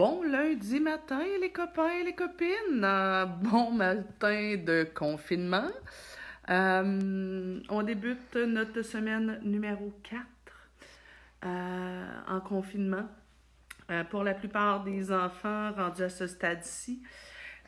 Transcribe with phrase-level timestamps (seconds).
[0.00, 2.82] Bon lundi matin, les copains et les copines.
[2.82, 5.68] Euh, bon matin de confinement.
[6.48, 10.22] Euh, on débute notre semaine numéro 4
[11.44, 13.06] euh, en confinement.
[14.08, 17.02] pour la plupart des enfants rendus à ce stade-ci,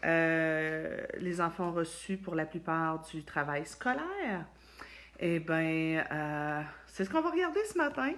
[0.02, 4.46] les enfants reçus pour la plupart du travail scolaire.
[5.20, 6.02] Eh bien,
[6.92, 8.12] c'est ce qu'on va regarder ce matin.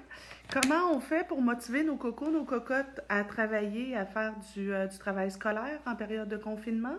[0.52, 4.88] Comment on fait pour motiver nos cocos, nos cocottes à travailler, à faire du, euh,
[4.88, 6.96] du travail scolaire en période de confinement?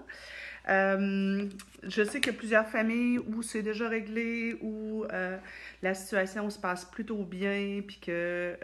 [0.69, 1.45] Euh,
[1.83, 5.37] je sais qu'il y a plusieurs familles où c'est déjà réglé, où euh,
[5.83, 8.55] la situation se passe plutôt bien, puis que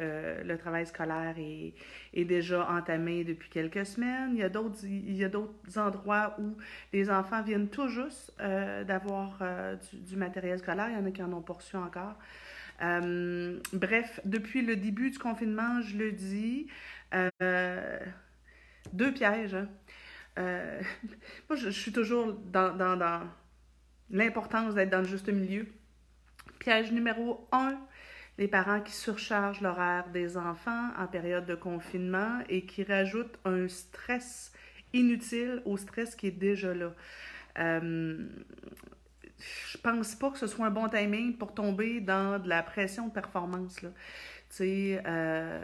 [0.45, 1.73] le travail scolaire est,
[2.13, 4.31] est, déjà entamé depuis quelques semaines.
[4.35, 6.55] Il y a d'autres, il y a d'autres endroits où
[6.93, 9.37] les enfants viennent tout juste d'avoir
[9.91, 10.87] du, du, matériel scolaire.
[10.89, 12.15] Il y en a qui en ont poursu encore.
[12.81, 16.67] Euh, bref, depuis le début du confinement, je le dis,
[17.13, 17.99] euh,
[18.93, 19.55] deux pièges.
[19.55, 19.69] Hein.
[20.39, 20.81] Euh,
[21.49, 23.19] moi, je, suis toujours dans,
[24.09, 25.67] l'importance d'être dans le juste milieu.
[26.59, 27.79] Piège numéro un,
[28.37, 33.67] les parents qui surchargent l'horaire des enfants en période de confinement et qui rajoutent un
[33.67, 34.51] stress
[34.93, 36.93] inutile au stress qui est déjà là
[39.67, 43.07] je pense pas que ce soit un bon timing pour tomber dans de la pression
[43.07, 43.81] de performance.
[43.81, 43.89] Là.
[44.59, 45.61] Euh,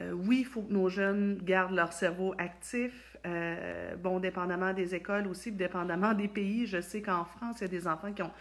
[0.00, 3.16] euh, oui, il faut que nos jeunes gardent leur cerveau actif.
[3.26, 6.66] Euh, bon, dépendamment des écoles aussi, dépendamment des pays.
[6.66, 8.32] Je sais qu'en France, il y a des enfants qui, ont,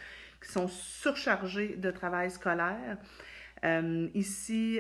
[0.42, 2.98] qui sont surchargés de travail scolaire.
[3.66, 4.80] Euh, ici,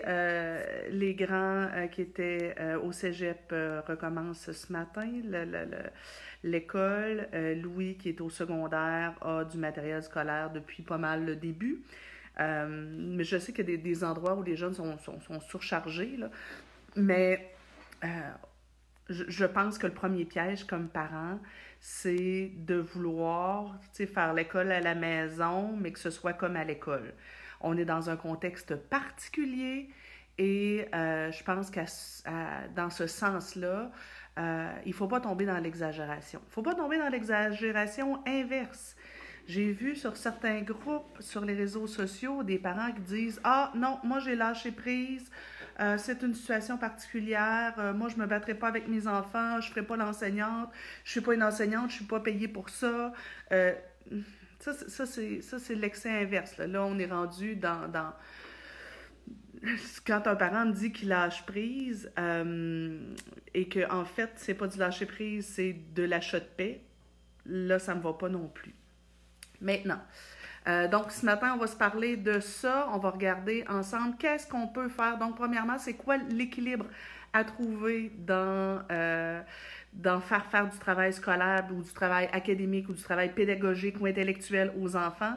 [0.89, 3.53] les grands qui étaient au cégep
[3.87, 5.09] recommencent ce matin.
[5.23, 5.65] Le, le,
[6.43, 11.35] L'école, euh, Louis, qui est au secondaire, a du matériel scolaire depuis pas mal le
[11.35, 11.81] début.
[12.39, 14.97] Euh, mais je sais qu'il y a des, endroits où les jeunes sont,
[15.41, 16.17] surchargés.
[16.95, 17.53] Mais
[18.05, 18.07] euh,
[19.09, 21.39] je, pense que le premier piège comme parent,
[21.81, 27.13] c'est de vouloir faire l'école à la maison, mais que ce soit comme à l'école.
[27.61, 29.89] On est dans un contexte particulier
[30.37, 31.81] et je pense que
[32.75, 33.91] dans ce sens-là,
[34.39, 36.39] euh, il ne faut pas tomber dans l'exagération.
[36.43, 38.95] Il ne faut pas tomber dans l'exagération inverse.
[39.47, 43.99] J'ai vu sur certains groupes, sur les réseaux sociaux, des parents qui disent Ah non,
[44.03, 45.29] moi j'ai lâché prise,
[45.79, 49.59] euh, c'est une situation particulière, euh, moi je ne me battrai pas avec mes enfants,
[49.59, 50.69] je ne ferai pas l'enseignante,
[51.03, 53.11] je ne suis pas une enseignante, je ne suis pas payée pour ça,
[54.59, 56.57] ça c'est l'excès inverse.
[56.57, 56.83] Là.
[56.83, 58.13] on est rendu dans, dans
[60.05, 63.13] quand un parent dit qu'il lâche prise euh,
[63.53, 66.81] et que en fait c'est pas du lâcher prise, c'est de l'achat de paix,
[67.45, 68.73] là ça me va pas non plus.
[69.61, 70.01] Maintenant,
[70.67, 74.47] euh, donc ce matin on va se parler de ça, on va regarder ensemble qu'est-ce
[74.47, 75.17] qu'on peut faire.
[75.17, 76.85] Donc premièrement, c'est quoi l'équilibre
[77.33, 79.41] à trouver dans euh,
[79.93, 84.05] dans faire faire du travail scolaire ou du travail académique ou du travail pédagogique ou
[84.05, 85.35] intellectuel aux enfants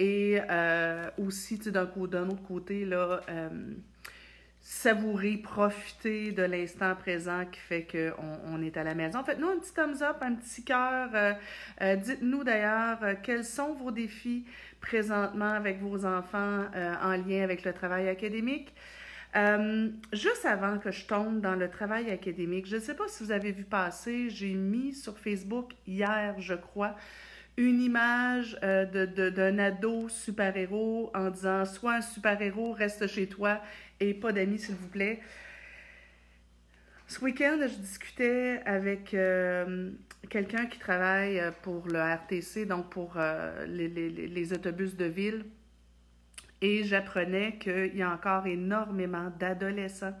[0.00, 3.48] et euh, aussi, d'un autre côté, là, euh,
[4.62, 9.22] savourer, profiter de l'instant présent qui fait qu'on on est à la maison.
[9.22, 11.10] Faites-nous un petit thumbs up, un petit cœur.
[11.12, 14.46] Euh, dites-nous d'ailleurs quels sont vos défis
[14.80, 16.64] présentement avec vos enfants
[17.02, 18.72] en lien avec le travail académique.
[20.12, 23.32] Juste avant que je tombe dans le travail académique, je ne sais pas si vous
[23.32, 26.96] avez vu passer, j'ai mis sur Facebook hier, je crois,
[27.56, 33.60] une image euh, de, d'un ado super-héros en disant Sois un super-héros, reste chez toi
[34.00, 35.20] et pas d'amis, s'il vous plaît.
[37.06, 39.90] Ce week-end, je discutais avec euh,
[40.28, 45.44] quelqu'un qui travaille pour le RTC, donc pour euh, les, les, les, autobus de ville,
[46.62, 50.16] et j'apprenais qu'il y a encore énormément d'adolescents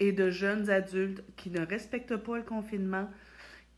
[0.00, 3.08] et de jeunes adultes qui ne respectent pas le confinement,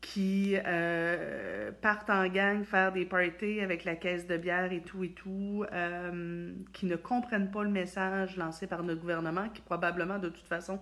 [0.01, 5.03] qui euh, partent en gang faire des parties avec la caisse de bière et tout
[5.03, 10.19] et tout, euh, qui ne comprennent pas le message lancé par notre gouvernement, qui probablement
[10.19, 10.79] de toute façon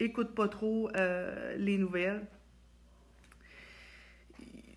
[0.00, 2.22] n'écoutent pas trop euh, les nouvelles.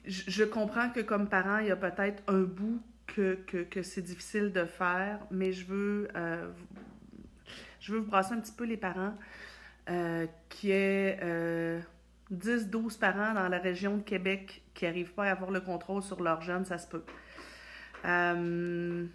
[0.05, 2.81] Je, comprends que comme parent, il y a peut-être un bout
[3.13, 6.07] que, que, c'est difficile de faire, mais je veux,
[7.79, 9.13] je veux vous brasser un petit peu les parents
[10.49, 11.19] qui est
[12.33, 16.21] 10-12 parents dans la région de Québec qui n'arrivent pas à avoir le contrôle sur
[16.21, 17.03] leurs jeunes, ça se peut.
[18.05, 19.05] Euh,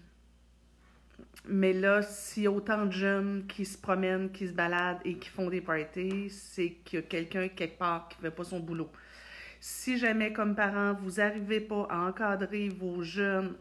[1.47, 5.15] mais là, s'il y a autant de jeunes qui se promènent, qui se baladent et
[5.15, 8.45] qui font des parties, c'est qu'il y a quelqu'un quelque part qui ne fait pas
[8.45, 8.91] son boulot.
[9.61, 13.57] Si jamais, comme parents, vous n'arrivez pas à encadrer vos jeunes,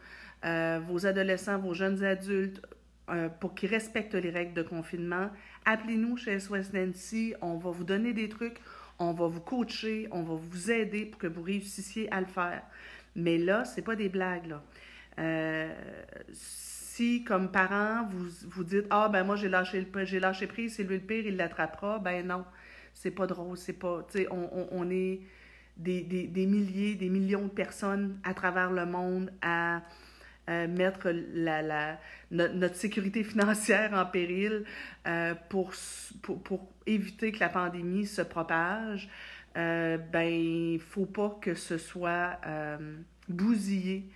[0.45, 2.61] euh, vos adolescents, vos jeunes adultes
[3.09, 5.29] euh, pour qu'ils respectent les règles de confinement,
[5.65, 7.33] appelez-nous chez SOS Nancy.
[7.41, 8.59] On va vous donner des trucs
[8.99, 12.63] on va vous coacher, on va vous aider pour que vous réussissiez à le faire.
[13.15, 14.55] Mais là, c'est pas des blagues.
[15.19, 15.73] Euh,
[16.31, 20.83] si, comme parent, vous vous dites Ah, ben moi, j'ai lâché, j'ai lâché prise, c'est
[20.83, 22.45] lui le pire, il l'attrapera, ben non,
[22.93, 24.05] c'est pas drôle, c'est pas.
[24.11, 25.21] Tu sais, on, est
[25.77, 29.81] des, des, des, milliers, des millions de personnes à travers le monde à
[30.49, 31.11] euh, mettre
[32.31, 34.63] notre, sécurité financière en péril
[35.05, 35.73] euh, pour,
[36.85, 39.09] éviter que la pandémie se propage.
[39.57, 42.39] Euh, ben, il ne faut pas que ce soit
[43.27, 44.09] bousillé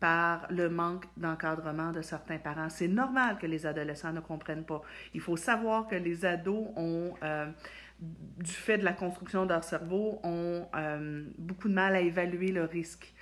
[0.00, 2.70] par le manque d'encadrement de certains parents.
[2.70, 4.82] C'est normal que les adolescents ne comprennent pas.
[5.14, 7.14] Il faut savoir que les ados ont,
[8.00, 10.66] du fait de la construction de leur cerveau, ont
[11.38, 13.14] beaucoup de mal à évaluer le risque.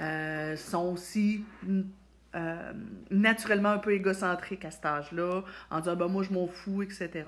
[0.00, 1.44] Euh, sont aussi
[2.34, 2.72] euh,
[3.10, 7.24] naturellement un peu égocentriques à cet âge-là, en disant ben, moi je m'en fous, etc.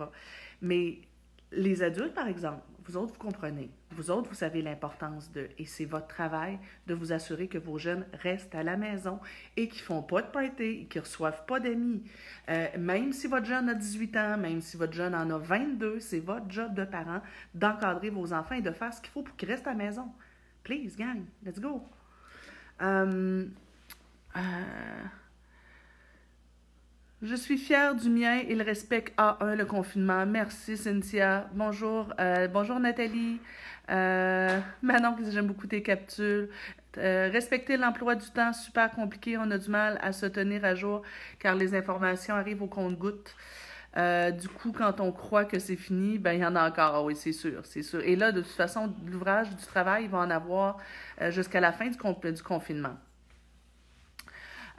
[0.62, 1.00] Mais
[1.50, 3.70] les adultes, par exemple, vous autres, vous comprenez.
[3.90, 5.48] Vous autres, vous savez l'importance de.
[5.58, 9.20] Et c'est votre travail de vous assurer que vos jeunes restent à la maison
[9.56, 12.02] et qu'ils ne font pas de party qu'ils ne reçoivent pas d'amis.
[12.48, 16.00] Euh, même si votre jeune a 18 ans, même si votre jeune en a 22,
[16.00, 17.20] c'est votre job de parent
[17.54, 20.06] d'encadrer vos enfants et de faire ce qu'il faut pour qu'ils restent à la maison.
[20.64, 21.82] Please, gang, let's go.
[22.82, 23.44] Euh,
[24.36, 24.40] euh,
[27.22, 28.42] je suis fière du mien.
[28.48, 30.26] Il respecte A1 le confinement.
[30.26, 31.48] Merci, Cynthia.
[31.54, 32.12] Bonjour.
[32.20, 33.40] Euh, bonjour, Nathalie.
[33.88, 36.48] Manon, j'aime beaucoup tes capsules.
[36.96, 39.38] Respecter l'emploi du temps, super compliqué.
[39.38, 41.02] On a du mal à se tenir à jour
[41.38, 43.34] car les informations arrivent au compte-gouttes.
[43.96, 46.94] Euh, du coup, quand on croit que c'est fini, ben il y en a encore.
[46.94, 48.00] Ah oui, c'est sûr, c'est sûr.
[48.00, 50.78] Et là, de toute façon, l'ouvrage du travail, il va en avoir
[51.30, 52.96] jusqu'à la fin du, confinement.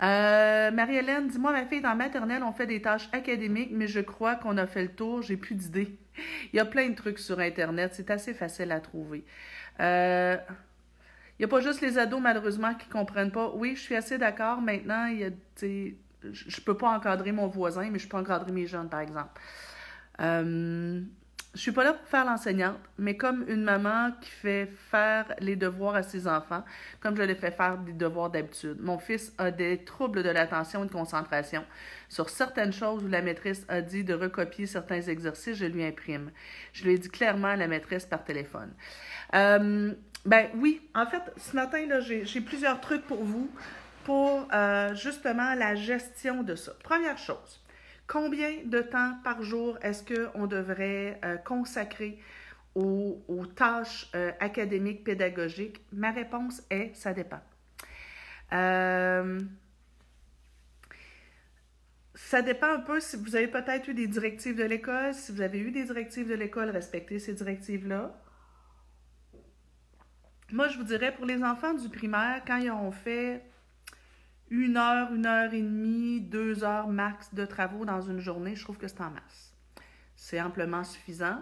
[0.02, 4.36] Euh, Marie-Hélène, dis-moi, ma fille dans maternelle, on fait des tâches académiques, mais je crois
[4.36, 5.98] qu'on a fait le tour, j'ai plus d'idées.
[6.52, 9.24] Il y a plein de trucs sur Internet, c'est assez facile à trouver.
[9.80, 10.36] Euh,
[11.38, 13.52] il n'y a pas juste les ados, malheureusement, qui ne comprennent pas.
[13.56, 14.62] Oui, je suis assez d'accord.
[14.62, 15.30] Maintenant, il y a,
[16.32, 19.42] je peux pas encadrer mon voisin, mais je peux encadrer mes jeunes, par exemple.
[20.20, 21.02] Euh,
[21.54, 25.56] je suis pas là pour faire l'enseignante, mais comme une maman qui fait faire les
[25.56, 26.64] devoirs à ses enfants,
[27.00, 28.78] comme je les fais faire des devoirs d'habitude.
[28.80, 31.64] Mon fils a des troubles de l'attention et de concentration.
[32.10, 36.32] Sur certaines choses où la maîtresse a dit de recopier certains exercices, je lui imprime.
[36.74, 38.74] Je lui ai dit clairement à la maîtresse par téléphone.
[39.36, 39.94] Euh,
[40.26, 43.52] ben oui, en fait, ce matin, là, j'ai plusieurs trucs pour vous
[44.04, 46.74] pour euh, justement la gestion de ça.
[46.84, 47.64] Première chose,
[48.06, 52.20] Combien de temps par jour est-ce qu'on devrait euh, consacrer
[52.76, 53.24] aux,
[53.56, 55.80] tâches euh, académiques, pédagogiques?
[55.94, 57.40] Ma réponse est ça dépend.
[62.16, 65.14] Ça dépend un peu si vous avez peut-être eu des directives de l'école.
[65.14, 68.20] Si vous avez eu des directives de l'école, respectez ces directives-là.
[70.52, 73.44] Moi, je vous dirais pour les enfants du primaire, quand ils ont fait
[74.54, 78.64] une heure, une heure et demie, deux heures max de travaux dans une journée, je
[78.64, 79.56] trouve que c'est en masse.
[80.16, 81.40] C'est amplement suffisant.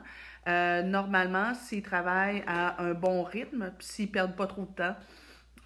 [0.47, 4.95] Euh, normalement, s'ils travaillent à un bon rythme, s'ils ne perdent pas trop de temps,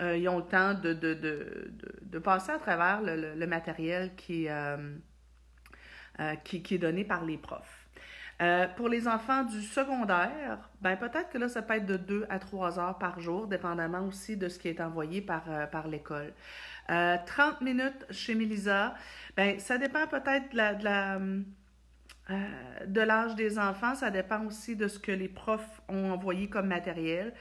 [0.02, 1.72] euh, ils ont le temps de, de, de,
[2.02, 4.76] de passer à travers le, le, matériel qui, euh,
[6.44, 7.88] qui, qui, est donné par les profs.
[8.76, 12.40] pour les enfants du secondaire, ben peut-être que là, ça peut être de deux à
[12.40, 16.34] trois heures par jour, dépendamment aussi de ce qui est envoyé par, par l'école.
[16.88, 18.94] 30 euh, minutes chez Mélisa,
[19.36, 21.42] ben, ça dépend peut-être euh,
[22.88, 26.68] de l'âge des enfants, ça dépend aussi de ce que les profs ont envoyé comme
[26.68, 27.34] matériel.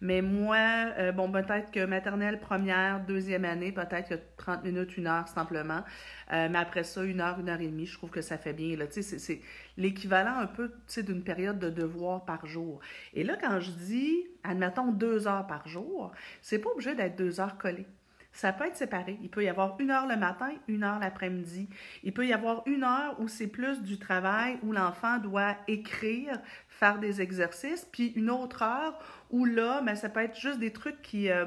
[0.00, 0.56] Mais moi,
[0.98, 5.84] euh, bon, peut-être que maternelle première, deuxième année, peut-être que 30 minutes, une heure simplement.
[6.30, 8.76] mais après ça, une heure, une heure et demie, je trouve que ça fait bien.
[8.76, 9.40] Là, c'est
[9.76, 12.80] l'équivalent un peu d'une période de devoir par jour.
[13.14, 17.40] Et là, quand je dis, admettons, deux heures par jour, c'est pas obligé d'être deux
[17.40, 17.86] heures collées.
[18.32, 19.18] Ça peut être séparé.
[19.22, 21.68] Il peut y avoir une heure le matin, une heure l'après-midi.
[22.02, 26.40] Il peut y avoir une heure où c'est plus du travail, où l'enfant doit écrire,
[26.68, 28.98] faire des exercices, puis une autre heure
[29.30, 31.44] où là, mais ben, ça peut être juste des trucs qui, euh,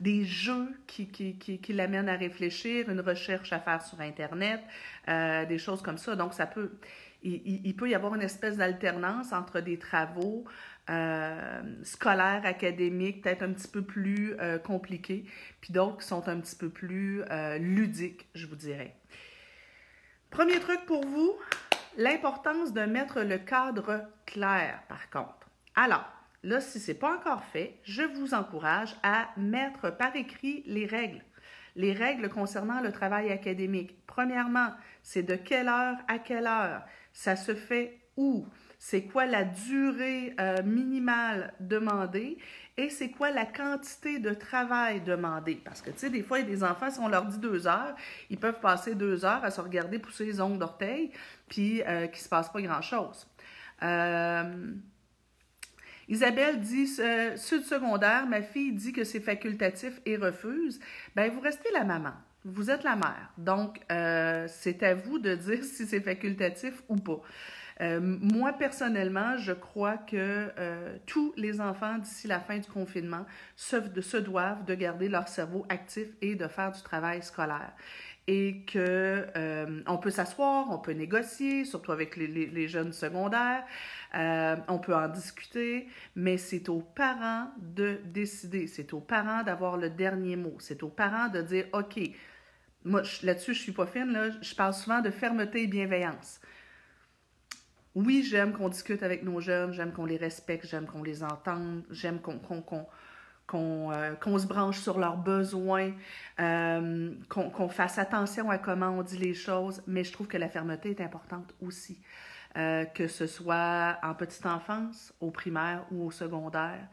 [0.00, 4.60] des jeux qui, qui, qui, qui l'amènent à réfléchir, une recherche à faire sur Internet,
[5.08, 6.16] euh, des choses comme ça.
[6.16, 6.72] Donc, ça peut,
[7.22, 10.44] il, il peut y avoir une espèce d'alternance entre des travaux,
[10.88, 14.58] euh, scolaires, académiques, peut-être un petit peu plus euh,
[15.60, 18.94] puis d'autres qui sont un petit peu plus euh, ludiques, je vous dirais.
[20.30, 21.32] Premier truc pour vous,
[21.96, 25.48] l'importance de mettre le cadre clair, par contre.
[25.74, 26.04] Alors,
[26.42, 30.86] là, si ce n'est pas encore fait, je vous encourage à mettre par écrit les
[30.86, 31.22] règles.
[31.74, 33.96] Les règles concernant le travail académique.
[34.06, 34.70] Premièrement,
[35.02, 36.82] c'est de quelle heure à quelle heure.
[37.12, 38.46] Ça se fait où?
[38.88, 42.38] C'est quoi la durée euh, minimale demandée
[42.76, 45.60] et c'est quoi la quantité de travail demandée.
[45.64, 47.38] Parce que, tu sais, des fois, il y a des enfants, si on leur dit
[47.38, 47.96] deux heures,
[48.30, 51.10] ils peuvent passer deux heures à se regarder pousser les ongles d'orteil,
[51.48, 53.26] puis euh, qu'il ne se passe pas grand-chose.
[53.82, 54.72] Euh,
[56.06, 60.78] Isabelle dit Sud secondaire, ma fille dit que c'est facultatif et refuse.
[61.16, 62.12] Ben, vous restez la maman.
[62.44, 63.32] Vous êtes la mère.
[63.36, 67.20] Donc, c'est à vous de dire si c'est facultatif ou pas.
[67.82, 73.26] Euh, moi, personnellement, je crois que euh, tous les enfants, d'ici la fin du confinement,
[73.54, 77.72] se, doivent de garder leur cerveau actif et de faire du travail scolaire.
[78.28, 83.64] Et que euh, on peut s'asseoir, on peut négocier, surtout avec les jeunes secondaires,
[84.14, 89.90] on peut en discuter, mais c'est aux parents de décider, c'est aux parents d'avoir le
[89.90, 92.00] dernier mot, c'est aux parents de dire, OK,
[92.84, 96.40] moi là-dessus, je suis pas fine, là, je parle souvent de fermeté et bienveillance.
[97.96, 101.82] Oui, j'aime qu'on discute avec nos jeunes, j'aime qu'on les respecte, j'aime qu'on les entende,
[101.90, 102.42] j'aime qu'on
[103.54, 105.92] euh, qu'on se branche sur leurs besoins,
[106.38, 110.50] euh, qu'on fasse attention à comment on dit les choses, mais je trouve que la
[110.50, 111.98] fermeté est importante aussi.
[112.58, 116.88] Euh, que ce soit en petite enfance, au primaire ou au secondaire.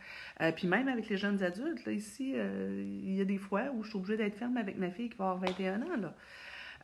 [0.55, 3.98] puis même avec les jeunes adultes, ici, il y a des fois où je suis
[3.98, 5.98] obligée d'être ferme avec ma fille qui va avoir 21 ans.
[6.01, 6.13] Là.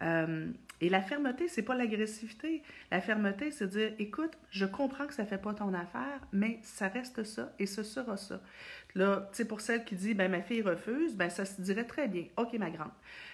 [0.01, 0.51] Euh,
[0.81, 2.63] et la fermeté, c'est pas l'agressivité.
[2.91, 6.87] La fermeté, c'est dire, écoute, je comprends que ça fait pas ton affaire, mais ça
[6.87, 8.41] reste ça et ce sera ça.
[8.95, 11.83] Là, tu sais, pour celle qui dit, ben ma fille refuse, ben ça se dirait
[11.83, 12.25] très bien.
[12.37, 12.91] OK, ma grande.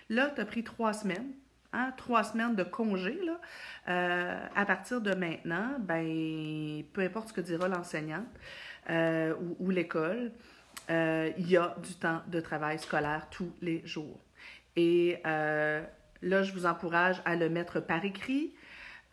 [0.10, 1.32] Là, tu as pris trois semaines.
[1.74, 3.42] Hein, trois semaines de congé, là,
[3.90, 8.30] euh, à partir de maintenant, ben, peu importe ce que dira l'enseignante
[8.90, 10.32] euh, ou, ou l'école,
[10.88, 14.22] il y a du temps de travail scolaire tous les jours.
[14.78, 15.22] Et
[16.26, 18.54] Là, je vous encourage à le mettre par écrit.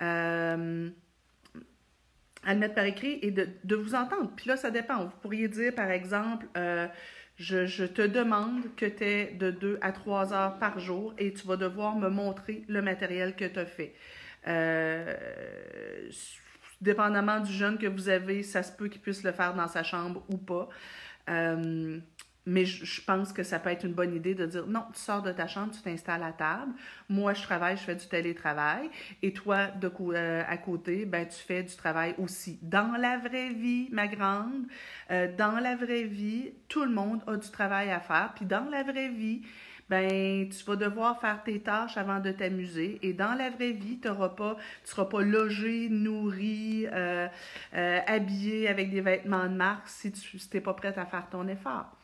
[0.01, 0.89] Euh,
[2.45, 4.33] à le mettre par écrit et de, vous entendre.
[4.35, 5.05] Puis là, ça dépend.
[5.05, 6.89] Vous pourriez dire, par exemple, euh,
[7.37, 11.47] je, te demande que tu es de 2 à 3 heures par jour et tu
[11.47, 13.95] vas devoir me montrer le matériel que tu as fait.
[14.49, 15.15] Euh,
[16.81, 19.83] dépendamment du jeune que vous avez, ça se peut qu'il puisse le faire dans sa
[19.83, 20.69] chambre ou pas.
[22.45, 25.23] Mais je, pense que ça peut être une bonne idée de dire non, tu sors
[25.23, 26.73] de ta chambre, tu t'installes à table.
[27.09, 28.91] Moi, je travaille, je fais du télétravail.
[29.23, 32.59] Et toi, de, euh, à côté, ben, tu fais du travail aussi.
[32.63, 34.67] Dans la vraie vie, ma grande,
[35.13, 38.33] euh, dans la vraie vie, tout le monde a du travail à faire.
[38.35, 39.43] Puis dans la vraie vie,
[39.89, 42.99] ben, tu vas devoir faire tes tâches avant de t'amuser.
[43.03, 47.29] Et dans la vraie vie, tu ne pas, seras pas logé, nourri, euh,
[47.73, 51.97] habillé avec des vêtements de marque si tu n'es pas prête à faire ton effort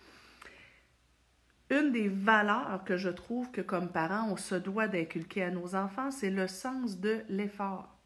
[1.71, 5.75] une des valeurs que je trouve que comme parents, on se doit d'inculquer à nos
[5.75, 7.99] enfants, c'est le sens de l'effort.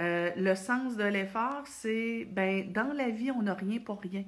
[0.00, 4.24] Euh, le sens de l'effort, c'est, ben, dans la vie, on n'a rien pour rien.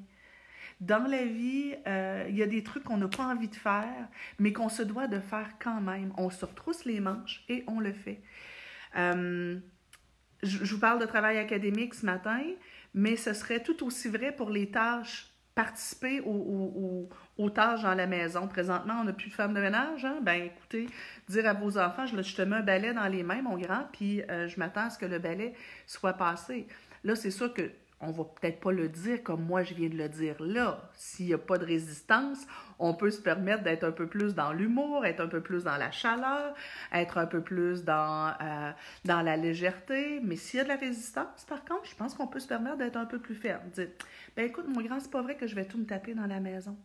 [0.80, 4.08] Dans la vie, euh, il y a des trucs qu'on n'a pas envie de faire,
[4.38, 6.12] mais qu'on se doit de faire quand même.
[6.16, 8.22] On se retrousse les manches et on le fait.
[8.96, 9.58] Euh,
[10.42, 12.42] je, je vous parle de travail académique ce matin,
[12.94, 15.29] mais ce serait tout aussi vrai pour les tâches
[15.62, 18.48] participer aux, tâches dans la maison.
[18.48, 20.06] Présentement, on n'a plus de femme de ménage.
[20.06, 20.20] Hein?
[20.22, 20.86] Ben écoutez,
[21.28, 24.22] dire à vos enfants, je, te mets un balai dans les mains, mon grand, puis
[24.30, 25.52] euh, je m'attends à ce que le balai
[25.86, 26.66] soit passé.
[27.04, 27.70] Là, c'est sûr que
[28.00, 30.90] on va peut-être pas le dire comme moi je viens de le dire là.
[30.94, 32.46] S'il n'y a pas de résistance,
[32.78, 35.76] on peut se permettre d'être un peu plus dans l'humour, être un peu plus dans
[35.76, 36.54] la chaleur,
[36.92, 38.72] être un peu plus dans, euh,
[39.04, 40.20] dans la légèreté.
[40.22, 42.78] Mais s'il y a de la résistance, par contre, je pense qu'on peut se permettre
[42.78, 43.68] d'être un peu plus ferme.
[43.70, 43.88] Dire,
[44.36, 46.40] ben écoute, mon grand, c'est pas vrai que je vais tout me taper dans la
[46.40, 46.76] maison.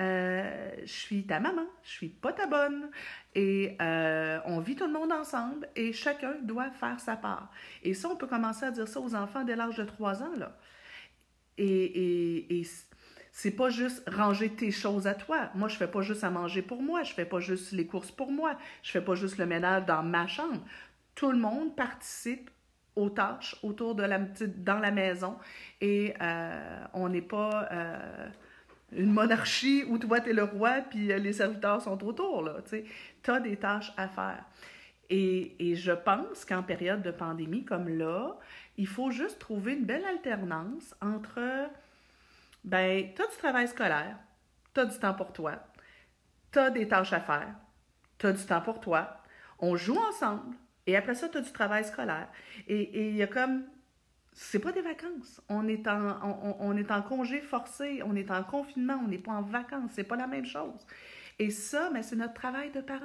[0.00, 2.90] Euh, je suis ta maman, je suis pas ta bonne.
[3.34, 7.50] Et euh, on vit tout le monde ensemble et chacun doit faire sa part.
[7.82, 10.36] Et ça, on peut commencer à dire ça aux enfants dès l'âge de 3 ans.
[10.36, 10.56] Là.
[11.58, 12.62] Et,
[13.32, 15.50] c'est pas juste ranger tes choses à toi.
[15.54, 18.10] Moi, je fais pas juste à manger pour moi, je fais pas juste les courses
[18.10, 20.60] pour moi, je fais pas juste le ménage dans ma chambre.
[21.14, 22.50] Tout le monde participe
[22.96, 25.38] aux tâches autour de la dans la maison
[25.80, 27.68] et euh, on n'est pas
[28.92, 32.48] une monarchie où toi, tu es le roi, puis euh, les serviteurs sont autour.
[32.70, 34.44] Tu as des tâches à faire.
[35.08, 38.36] Et, et je pense qu'en période de pandémie comme là,
[38.76, 41.68] il faut juste trouver une belle alternance entre,
[42.64, 44.16] ben, tu as du travail scolaire,
[44.72, 45.58] tu as du temps pour toi,
[46.52, 47.54] tu as des tâches à faire,
[48.18, 49.20] tu as du temps pour toi,
[49.58, 50.56] on joue ensemble,
[50.86, 52.28] et après ça, tu as du travail scolaire.
[52.66, 53.64] Et il y a comme
[54.42, 55.42] c'est pas des vacances.
[55.50, 59.32] On est en, on, est en congé forcé, on est en confinement, on n'est pas
[59.32, 59.90] en vacances.
[59.94, 60.86] C'est pas la même chose.
[61.38, 63.04] Et ça, mais c'est notre travail de parents.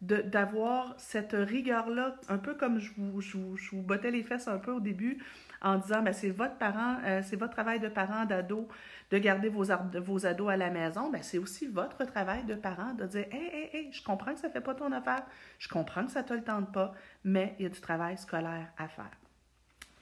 [0.00, 4.72] D'avoir cette rigueur-là, un peu comme je vous, je, vous, bottais les fesses un peu
[4.72, 5.18] au début
[5.60, 8.68] en disant ben, c'est votre parent, euh, c'est votre travail de parent d'ado
[9.10, 13.06] de garder vos, ados à la maison, ben, c'est aussi votre travail de parent de
[13.06, 15.24] dire Hé, hé, hé, je comprends que ça ne fait pas ton affaire,
[15.58, 16.92] je comprends que ça ne te le tente pas,
[17.24, 19.10] mais il y a du travail scolaire à faire.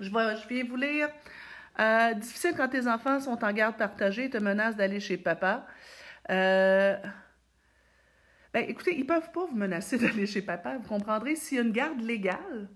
[0.01, 1.09] Je vais, je vous lire.
[1.79, 5.67] Euh, difficile quand tes enfants sont en garde partagée et te menacent d'aller chez papa.
[6.31, 6.97] Euh,
[8.53, 10.79] ben, écoutez, ils ne peuvent pas vous menacer d'aller chez papa.
[10.79, 12.69] Vous comprendrez, s'il y a une garde légale,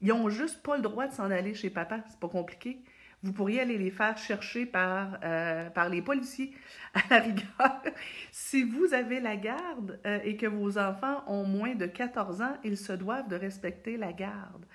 [0.00, 2.00] ils n'ont juste pas le droit de s'en aller chez papa.
[2.08, 2.80] C'est pas compliqué.
[3.22, 6.54] Vous pourriez aller les faire chercher par, euh, les policiers
[6.94, 7.82] à la rigueur.
[8.30, 12.76] si vous avez la garde et que vos enfants ont moins de 14 ans, ils
[12.76, 14.66] se doivent de respecter la garde.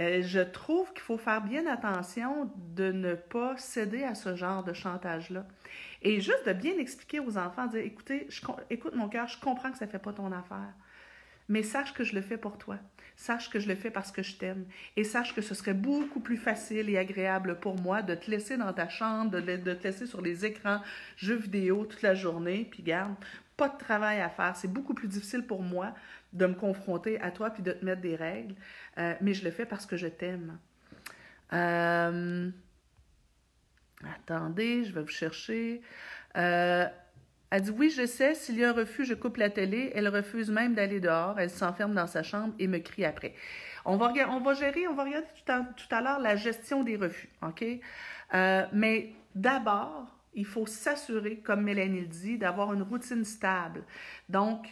[0.00, 4.64] Euh, je trouve qu'il faut faire bien attention de ne pas céder à ce genre
[4.64, 5.46] de chantage-là.
[6.02, 8.26] Et juste de bien expliquer aux enfants, dire, écoutez,
[8.70, 10.72] écoute mon cœur, je comprends que ça ne fait pas ton affaire,
[11.48, 12.78] mais sache que je le fais pour toi.
[13.16, 14.64] Sache que je le fais parce que je t'aime.
[14.96, 18.56] Et sache que ce serait beaucoup plus facile et agréable pour moi de te laisser
[18.56, 20.80] dans ta chambre, de, de te laisser sur les écrans,
[21.16, 23.14] jeux vidéo toute la journée, puis garde,
[23.60, 24.56] pas de travail à faire.
[24.56, 25.92] C'est beaucoup plus difficile pour moi
[26.32, 28.54] de me confronter à toi puis de te mettre des règles.
[28.96, 30.58] Euh, mais je le fais parce que je t'aime.
[31.52, 32.48] Euh,
[34.16, 35.82] attendez, je vais vous chercher.
[36.38, 36.86] Euh,
[37.50, 39.92] elle dit Oui, je sais, s'il y a un refus, je coupe la télé.
[39.94, 41.38] Elle refuse même d'aller dehors.
[41.38, 43.34] Elle s'enferme dans sa chambre et me crie après.
[43.84, 46.82] On va, on va gérer, on va regarder tout à, tout à l'heure la gestion
[46.82, 47.28] des refus.
[47.42, 47.62] OK?
[48.32, 53.84] Euh, mais d'abord, il faut s'assurer, comme Mélanie le dit, d'avoir une routine stable.
[54.28, 54.66] Donc,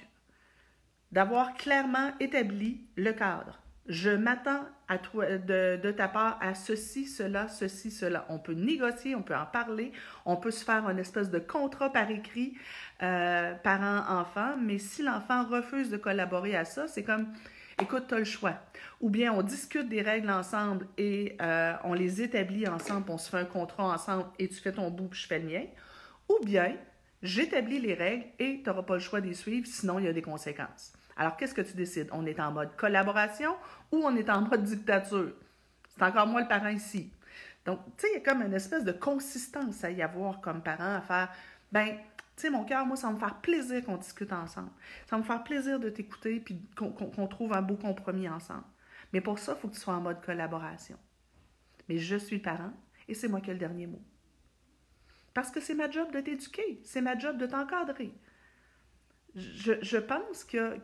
[1.12, 3.60] d'avoir clairement établi le cadre.
[3.86, 8.26] Je m'attends à toi, de, ta part à ceci, cela, ceci, cela.
[8.28, 9.92] On peut négocier, on peut en parler,
[10.26, 12.54] on peut se faire une espèce de contrat par écrit,
[13.02, 17.32] euh, parent-enfant, mais si l'enfant refuse de collaborer à ça, c'est comme,
[17.80, 18.54] écoute, tu as le choix.
[19.00, 23.30] Ou bien on discute des règles ensemble et euh, on les établit ensemble, on se
[23.30, 25.64] fait un contrat ensemble et tu fais ton bout, puis je fais le mien.
[26.28, 26.76] Ou bien,
[27.22, 30.12] j'établis les règles et tu n'auras pas le choix les suivre, sinon il y a
[30.12, 30.92] des conséquences.
[31.16, 32.08] Alors, qu'est-ce que tu décides?
[32.12, 33.56] On est en mode collaboration
[33.90, 35.32] ou on est en mode dictature?
[35.88, 37.12] C'est encore moi le parent ici.
[37.64, 40.62] Donc, tu sais, il y a comme une espèce de consistance à y avoir comme
[40.62, 41.28] parent, à faire,
[41.72, 41.98] ben,
[42.38, 44.70] tu sais, mon cœur, moi, ça va me faire plaisir qu'on discute ensemble.
[45.06, 48.64] Ça va me faire plaisir de t'écouter puis qu'on trouve un beau compromis ensemble.
[49.12, 50.96] Mais pour ça, il faut que tu sois en mode collaboration.
[51.88, 52.72] Mais je suis parent
[53.08, 54.02] et c'est moi qui ai le dernier mot.
[55.34, 58.12] Parce que c'est ma job de t'éduquer, c'est ma job de t'encadrer
[59.34, 60.78] je, pense que,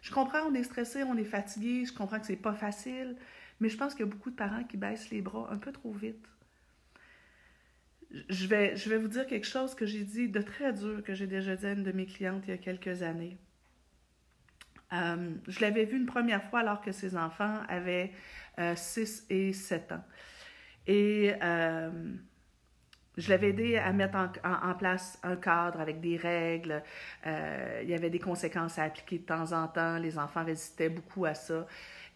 [0.00, 3.16] Je comprends, on est stressé, on est fatigué, je comprends que c'est pas facile,
[3.60, 5.72] mais je pense qu'il y a beaucoup de parents qui baissent les bras un peu
[5.72, 6.24] trop vite.
[8.10, 11.14] Je vais, je vais vous dire quelque chose que j'ai dit de très dur, que
[11.14, 13.36] j'ai déjà dit à une de mes clientes il y a quelques années.
[14.94, 18.12] Euh, je l'avais vu une première fois alors que ses enfants avaient
[18.74, 20.04] 6 euh, et 7 ans.
[20.86, 21.90] Et euh,
[23.18, 26.82] je l'avais aidé à mettre en, place un cadre avec des règles.
[27.26, 29.98] Euh, il y avait des conséquences à appliquer de temps en temps.
[29.98, 31.66] Les enfants résistaient beaucoup à ça.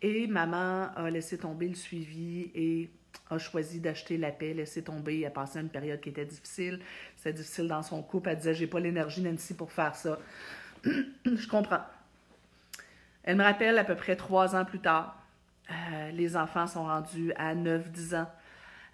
[0.00, 2.90] Et maman a laissé tomber le suivi et
[3.30, 5.20] a choisi d'acheter la paix, laisser tomber.
[5.20, 6.80] Elle passé une période qui était difficile.
[7.16, 8.30] C'était difficile dans son couple.
[8.30, 10.18] Elle disait J'ai pas l'énergie, Nancy, pour faire ça.
[10.84, 11.84] je comprends.
[13.24, 15.18] Elle me rappelle à peu près trois ans plus tard.
[15.70, 18.30] Euh, les enfants sont rendus à 9-10 ans.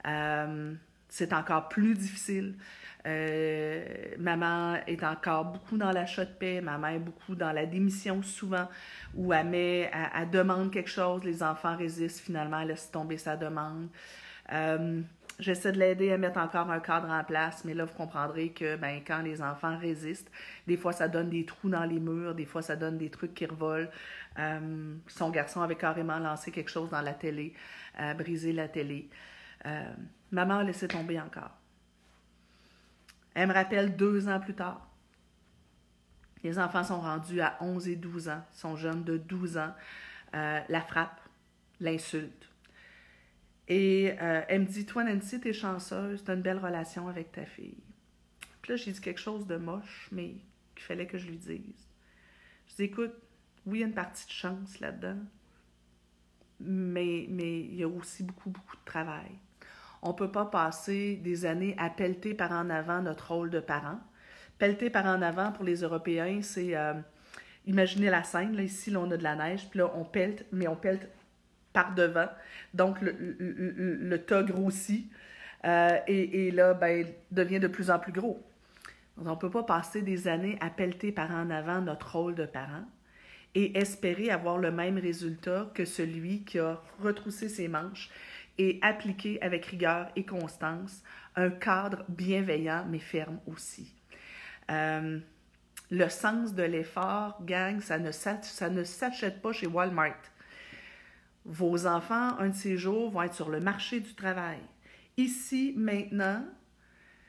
[0.07, 0.75] Euh,
[1.09, 2.55] c'est encore plus difficile.
[3.09, 3.85] Euh,
[4.19, 8.69] maman est encore beaucoup dans l'achat de paix, maman est beaucoup dans la démission souvent,
[9.15, 9.51] où elle,
[10.31, 13.89] demande quelque chose, les enfants résistent, finalement elle laisse tomber sa demande.
[14.53, 15.01] Euh,
[15.39, 18.77] j'essaie de l'aider à mettre encore un cadre en place, mais là, vous comprendrez que
[18.77, 20.31] ben, quand les enfants résistent,
[20.67, 23.33] des fois, ça donne des trous dans les murs, des fois, ça donne des trucs
[23.33, 23.91] qui revolent.
[24.39, 27.55] Euh, son garçon avait carrément lancé quelque chose dans la télé,
[28.19, 29.09] brisé la télé.
[30.31, 31.59] Maman a laissé tomber encore.
[33.39, 34.91] Elle me rappelle deux ans plus tard.
[36.43, 39.73] Les enfants sont rendus à 11 et 12 ans, sont jeunes de 12 ans.
[40.35, 41.21] Euh, la frappe,
[41.79, 42.51] l'insulte.
[43.69, 47.45] Et euh, elle me dit Toi, Nancy, t'es chanceuse, t'as une belle relation avec ta
[47.45, 47.79] fille.
[48.61, 50.35] Puis là, j'ai dit quelque chose de moche, mais
[50.75, 51.87] qu'il fallait que je lui dise.
[52.67, 53.15] Je dis Écoute,
[53.67, 55.19] oui, il y a une partie de chance là-dedans,
[56.59, 59.31] mais, mais il y a aussi beaucoup, beaucoup de travail.
[60.03, 63.61] On ne peut pas passer des années à pelleter par en avant notre rôle de
[63.61, 63.99] parent.
[64.59, 66.95] Pelleter par en avant pour les Européens, c'est euh,
[67.67, 68.57] imaginez la scène.
[68.57, 71.09] Là, ici, là, on a de la neige, puis là, on pelte, mais on pelte
[71.73, 72.29] par devant.
[72.75, 75.11] Donc, le, le, tas grossit
[75.65, 78.43] euh, et, et, là, ben, devient de plus en plus gros.
[79.17, 82.47] on ne peut pas passer des années à pelleter par en avant notre rôle de
[82.47, 82.85] parent
[83.55, 88.11] et espérer avoir le même résultat que celui qui a retroussé ses manches,
[88.59, 91.03] et appliquer avec rigueur et constance
[91.37, 93.95] un cadre bienveillant mais ferme aussi.
[94.71, 95.19] Euh,
[95.91, 100.21] le sens de l'effort, gang, ça ne, ça ne s'achète pas chez Walmart.
[101.47, 104.59] Vos enfants, un de ces jours, vont être sur le marché du travail.
[105.17, 106.45] Ici, maintenant,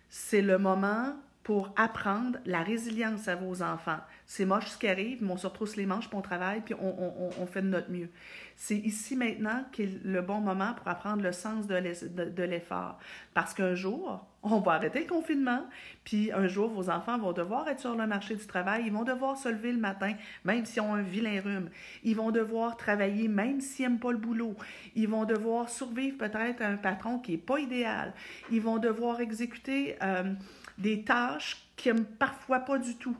[0.09, 3.99] c'est le moment pour apprendre la résilience à vos enfants.
[4.25, 6.75] C'est moche ce qui arrive, mais on se retrousse les manches, puis on travaille, puis
[6.79, 8.09] on, fait de notre mieux.
[8.55, 12.99] C'est ici maintenant qu'est le bon moment pour apprendre le sens de l'effort.
[13.33, 15.65] Parce qu'un jour, on va arrêter le confinement,
[16.03, 19.03] puis un jour, vos enfants vont devoir être sur le marché du travail, ils vont
[19.03, 21.69] devoir se lever le matin, même s'ils ont un vilain rhume.
[22.03, 24.55] Ils vont devoir travailler, même s'ils n'aiment pas le boulot.
[24.95, 28.13] Ils vont devoir survivre peut-être à un patron qui n'est pas idéal.
[28.51, 29.95] Ils vont devoir exécuter...
[30.03, 30.33] Euh,
[30.79, 33.17] des tâches qu'ils n'aiment parfois pas du tout.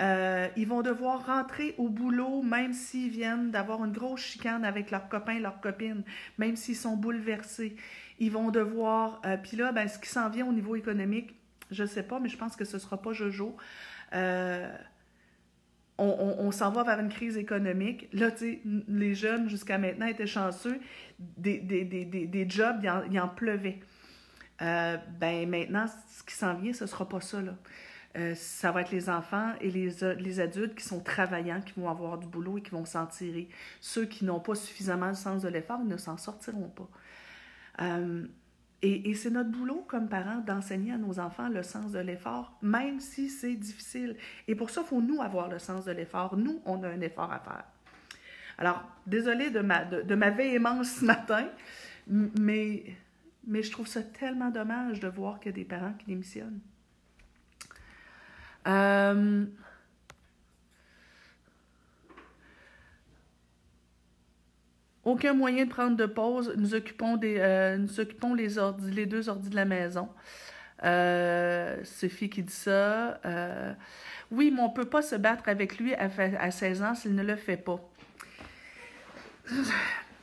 [0.00, 4.92] Euh, ils vont devoir rentrer au boulot même s'ils viennent d'avoir une grosse chicane avec
[4.92, 6.04] leurs copains, leurs copines,
[6.38, 7.74] même s'ils sont bouleversés.
[8.20, 9.20] Ils vont devoir...
[9.24, 11.34] Euh, puis là, ben, ce qui s'en vient au niveau économique,
[11.70, 13.56] je ne sais pas, mais je pense que ce ne sera pas Jojo.
[14.14, 14.72] Euh,
[16.00, 18.08] on, s'en va vers une crise économique.
[18.12, 20.78] Là, tu sais, les jeunes, jusqu'à maintenant, étaient chanceux.
[21.18, 23.80] Des, des, des, des jobs, il en, en pleuvait.
[24.60, 27.40] Ben maintenant, ce qui s'en vient, ce ne sera pas ça.
[27.40, 27.54] Là.
[28.16, 31.90] Euh, ça va être les enfants et les, les, adultes qui sont travaillants, qui vont
[31.90, 33.48] avoir du boulot et qui vont s'en tirer.
[33.80, 36.88] Ceux qui n'ont pas suffisamment le sens de l'effort ne s'en sortiront pas.
[37.82, 38.26] Euh,
[38.80, 42.56] et, et c'est notre boulot comme parents d'enseigner à nos enfants le sens de l'effort,
[42.62, 44.16] même si c'est difficile.
[44.46, 46.36] Et pour ça, il faut nous avoir le sens de l'effort.
[46.36, 47.64] Nous, on a un effort à faire.
[48.56, 51.46] Alors, désolée de ma, de, de ma véhémence ce matin,
[52.08, 52.84] mais
[53.46, 56.60] mais je trouve ça tellement dommage de voir qu'il y a des parents qui démissionnent.
[58.66, 59.46] Euh,
[65.04, 66.52] aucun moyen de prendre de pause.
[66.56, 68.56] Nous occupons, des, euh, nous occupons les,
[68.90, 70.08] les deux ordis de la maison.
[70.84, 73.20] Euh, Sophie qui dit ça.
[74.30, 77.14] oui, mais on ne peut pas se battre avec lui à, à 16 ans s'il
[77.14, 77.80] ne le fait pas.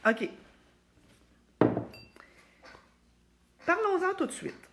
[0.07, 0.29] OK.
[4.17, 4.69] Tout de suite.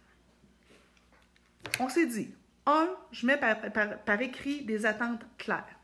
[1.80, 2.34] On s'est dit,
[2.66, 5.78] un, je mets par, écrit des attentes claires.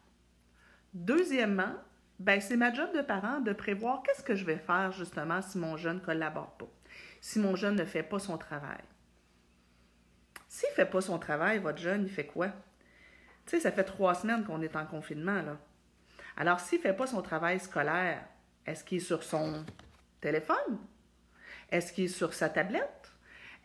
[0.95, 1.75] Deuxièmement,
[2.19, 5.59] ben, c'est ma job de parent de prévoir qu'est-ce que je vais faire justement si
[5.59, 6.69] mon jeune ne collabore pas,
[7.21, 8.83] si mon jeune ne fait pas son travail.
[10.49, 12.49] S'il ne fait pas son travail, votre jeune, il fait quoi?
[13.45, 15.59] Tu sais, ça fait trois semaines qu'on est en confinement, là.
[16.37, 18.25] Alors, s'il ne fait pas son travail scolaire,
[18.65, 19.65] est-ce qu'il est sur son
[20.21, 20.79] téléphone?
[21.71, 22.98] Est-ce qu'il est sur sa tablette?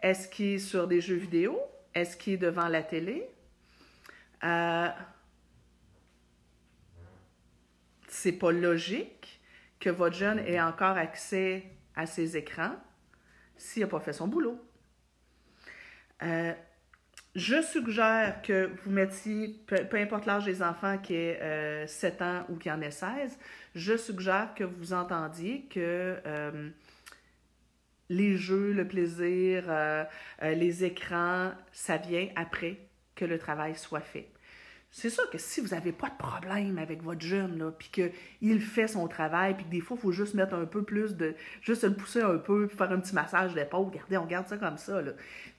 [0.03, 1.57] Est-ce qu'il est sur des jeux vidéo?
[1.95, 3.25] Est-ce qu'il est devant la télé?
[4.43, 4.89] Euh,
[8.09, 9.41] c'est pas logique
[9.79, 11.63] que votre jeune ait encore accès
[11.95, 12.75] à ses écrans
[13.55, 14.59] s'il n'a pas fait son boulot.
[16.21, 16.53] Euh,
[17.35, 22.45] je suggère que vous mettiez, peu, importe l'âge des enfants qui est 7 euh, ans
[22.49, 23.39] ou qui en ait 16,
[23.73, 26.17] je suggère que vous entendiez que
[28.13, 30.03] les jeux, le plaisir, euh,
[30.41, 32.77] euh, les écrans, ça vient après
[33.15, 34.32] que le travail soit fait.
[34.95, 38.87] C'est sûr que si vous n'avez pas de problème avec votre jeune, puis qu'il fait
[38.87, 41.33] son travail, puis que des fois, il faut juste mettre un peu plus de.
[41.61, 44.55] juste le pousser un peu, puis faire un petit massage d'épaule, regardez, on garde ça
[44.55, 45.01] comme ça.
[45.01, 45.13] Là.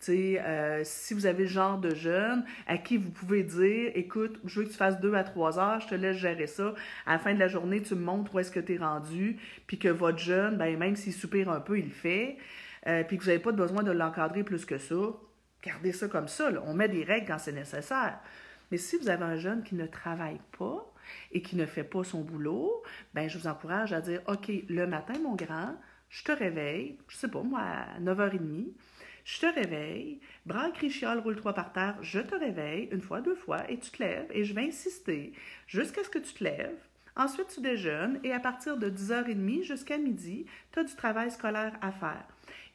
[0.08, 4.60] Euh, si vous avez le genre de jeune à qui vous pouvez dire écoute, je
[4.60, 6.72] veux que tu fasses deux à trois heures, je te laisse gérer ça.
[7.04, 9.38] À la fin de la journée, tu me montres où est-ce que tu es rendu,
[9.66, 12.36] puis que votre jeune, ben, même s'il soupire un peu, il le fait,
[12.86, 14.94] euh, puis que vous n'avez pas besoin de l'encadrer plus que ça.
[15.60, 16.52] Gardez ça comme ça.
[16.52, 16.62] Là.
[16.66, 18.20] On met des règles quand c'est nécessaire.
[18.74, 20.92] Mais si vous avez un jeune qui ne travaille pas
[21.30, 22.82] et qui ne fait pas son boulot,
[23.14, 25.76] ben je vous encourage à dire OK, le matin, mon grand,
[26.08, 28.72] je te réveille, je sais pas moi, à 9h30,
[29.24, 33.70] je te réveille, bras crichiole, roule-toi par terre, je te réveille une fois, deux fois,
[33.70, 35.34] et tu te lèves, et je vais insister
[35.68, 36.82] jusqu'à ce que tu te lèves.
[37.14, 41.78] Ensuite, tu déjeunes, et à partir de 10h30 jusqu'à midi, tu as du travail scolaire
[41.80, 42.26] à faire.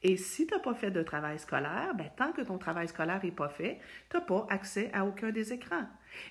[0.02, 3.20] Et si tu n'as pas fait de travail scolaire, ben, tant que ton travail scolaire
[3.24, 5.88] n'est pas fait, tu n'as pas accès à aucun des écrans.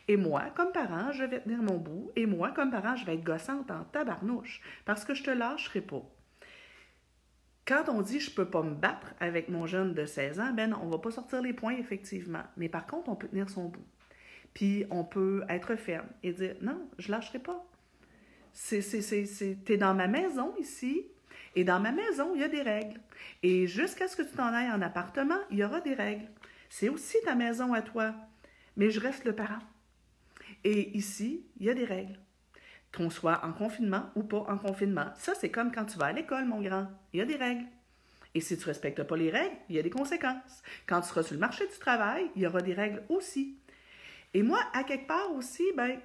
[0.09, 3.15] Et moi, comme parent, je vais tenir mon bout, et moi, comme parent, je vais
[3.15, 6.03] être gossante en tabarnouche, parce que je te lâcherai pas.
[7.67, 10.53] Quand on dit je ne peux pas me battre avec mon jeune de 16 ans,
[10.55, 12.45] ben non, on va pas sortir les points, effectivement.
[12.57, 13.85] Mais par contre, on peut tenir son bout.
[14.55, 17.63] Puis on peut être ferme et dire non, je lâcherai pas.
[18.55, 21.07] C'est, c'est, c'est, t'es dans ma maison ici,
[21.59, 23.01] et dans ma maison, il y a des règles.
[23.43, 26.29] Et jusqu'à ce que tu t'en ailles en appartement, il y aura des règles.
[26.69, 28.15] C'est aussi ta maison à toi.
[28.77, 29.59] Mais je reste le parent.
[30.63, 32.17] Et ici, il y a des règles.
[32.97, 35.11] Qu'on soit en confinement ou pas en confinement.
[35.17, 36.87] Ça, c'est comme quand tu vas à l'école, mon grand.
[37.13, 37.67] Il y a des règles.
[38.37, 40.63] Et si tu ne respectes pas les règles, il y a des conséquences.
[40.87, 43.59] Quand tu seras sur le marché du travail, il y aura des règles aussi.
[44.33, 45.99] Et moi, à quelque part aussi, ben,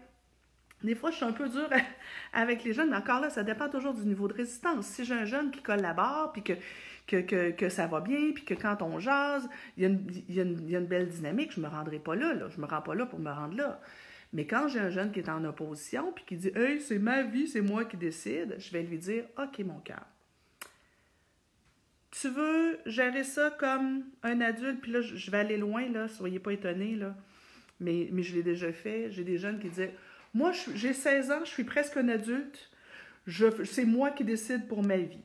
[0.84, 1.70] des fois, je suis un peu dure
[2.34, 4.86] avec les jeunes, mais encore là, ça dépend toujours du niveau de résistance.
[4.86, 6.54] Si j'ai un jeune qui collabore, puis que,
[7.08, 10.72] que, que, ça va bien, puis que quand on jase, il y, a une, y
[10.72, 12.50] y a une belle dynamique, je ne me rendrai pas là, là.
[12.50, 13.80] Je ne me rends pas là pour me rendre là.
[14.34, 17.22] Mais quand j'ai un jeune qui est en opposition, puis qui dit Hey, c'est ma
[17.22, 20.06] vie, c'est moi qui décide, je vais lui dire OK, mon cœur.
[22.10, 26.40] Tu veux gérer ça comme un adulte, puis là, je vais aller loin, là, soyez
[26.40, 27.16] pas étonnés, là.
[27.80, 29.12] Mais, mais je l'ai déjà fait.
[29.12, 29.96] J'ai des jeunes qui disaient
[30.34, 32.72] Moi, j'ai 16 ans, je suis presque un adulte,
[33.66, 35.24] c'est moi qui décide pour ma vie.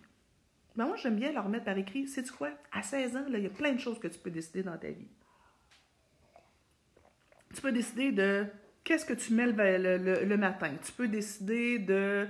[0.77, 2.51] Ben moi, j'aime bien leur mettre par écrit Sais-tu quoi?
[2.71, 4.91] À 16 ans, il y a plein de choses que tu peux décider dans ta
[4.91, 5.09] vie.
[7.55, 8.47] Tu peux décider de
[8.85, 10.71] qu'est-ce que tu mets le, matin.
[10.85, 12.29] Tu peux décider de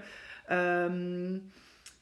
[0.50, 1.38] euh,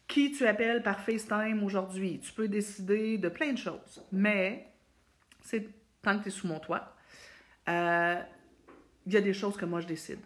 [0.06, 2.20] qui tu appelles par FaceTime aujourd'hui.
[2.20, 4.06] Tu peux décider de plein de choses.
[4.12, 4.72] Mais,
[6.02, 6.94] tant que tu es sous mon toit,
[7.68, 8.20] euh,
[9.06, 10.20] il y a des choses que moi je décide.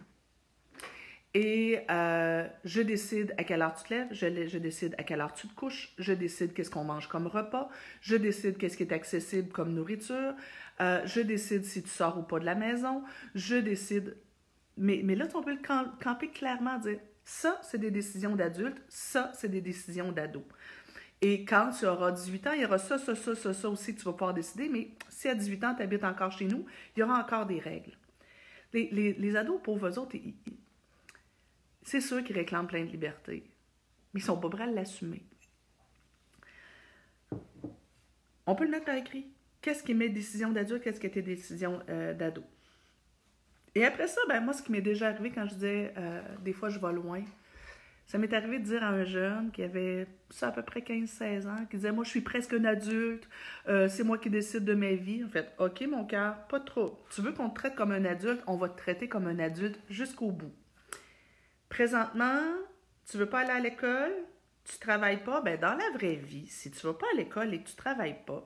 [1.33, 5.33] Et euh, je décide à quelle heure tu te lèves, je, décide à quelle heure
[5.33, 7.69] tu te couches, je décide qu'est-ce qu'on mange comme repas,
[8.01, 10.33] je décide qu'est-ce qui est accessible comme nourriture,
[10.81, 14.17] euh, je décide si tu sors ou pas de la maison, je décide.
[14.77, 19.49] Mais, là, on peut le camper clairement, dire ça, c'est des décisions d'adultes, ça, c'est
[19.49, 20.43] des décisions d'ados.
[21.21, 23.93] Et quand tu auras 18 ans, il y aura ça, ça, ça, ça, ça aussi
[23.93, 26.65] que tu vas pouvoir décider, mais si à 18 ans, tu habites encore chez nous,
[26.97, 27.93] il y aura encore des règles.
[28.73, 30.15] Les, les, les ados, pauvres autres,
[31.83, 33.43] c'est sûr qu'ils réclament plein de liberté,
[34.13, 35.23] mais ils sont pas prêts à l'assumer.
[38.45, 39.27] On peut le mettre par écrit.
[39.61, 42.43] Qu'est-ce qui est mes décisions d'adulte, qu'est-ce qui tes décisions euh, d'ado?
[43.75, 46.51] Et après ça, ben moi, ce qui m'est déjà arrivé quand je disais euh, des
[46.51, 47.23] fois je vais loin,
[48.07, 51.47] ça m'est arrivé de dire à un jeune qui avait ça à peu près 15-16
[51.47, 53.29] ans, qui disait Moi, je suis presque un adulte,
[53.69, 55.23] euh, c'est moi qui décide de ma vie.
[55.23, 57.01] En fait, OK, mon cœur, pas trop.
[57.11, 59.79] Tu veux qu'on te traite comme un adulte, on va te traiter comme un adulte
[59.89, 60.51] jusqu'au bout.
[61.71, 62.43] Présentement,
[63.09, 64.11] tu veux pas aller à l'école,
[64.65, 67.63] tu travailles pas, ben dans la vraie vie, si tu vas pas à l'école et
[67.63, 68.45] que tu travailles pas,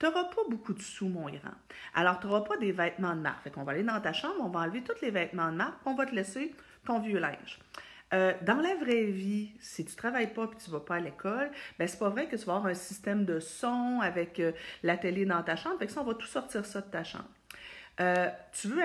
[0.00, 1.52] tu n'auras pas beaucoup de sous, mon grand.
[1.94, 3.42] Alors, tu n'auras pas des vêtements de marque.
[3.44, 5.76] Fait qu'on va aller dans ta chambre, on va enlever tous les vêtements de marque,
[5.84, 6.54] on va te laisser
[6.86, 7.58] ton vieux linge.
[8.14, 11.50] Euh, dans la vraie vie, si tu travailles pas et tu vas pas à l'école,
[11.78, 14.96] ben c'est pas vrai que tu vas avoir un système de son avec euh, la
[14.96, 15.78] télé dans ta chambre.
[15.78, 17.28] Fait que ça, on va tout sortir ça de ta chambre.
[18.00, 18.82] Euh, tu, veux,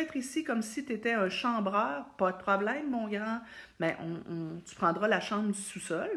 [0.00, 3.40] être ici comme si tu étais un chambreur, pas de problème, mon grand.
[3.78, 6.08] Mais ben, tu prendras la chambre du sous-sol.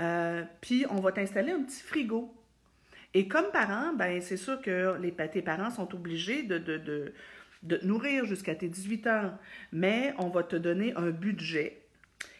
[0.00, 2.34] Euh, puis on va t'installer un petit frigo.
[3.14, 8.24] Et comme parent, ben, c'est sûr que les, tes parents sont obligés de te nourrir
[8.24, 9.38] jusqu'à tes 18 ans.
[9.72, 11.82] Mais on va te donner un budget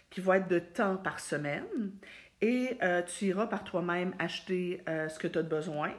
[0.08, 1.92] qui va être de temps par semaine.
[2.40, 5.92] Et euh, tu iras par toi-même acheter ce que tu as besoin.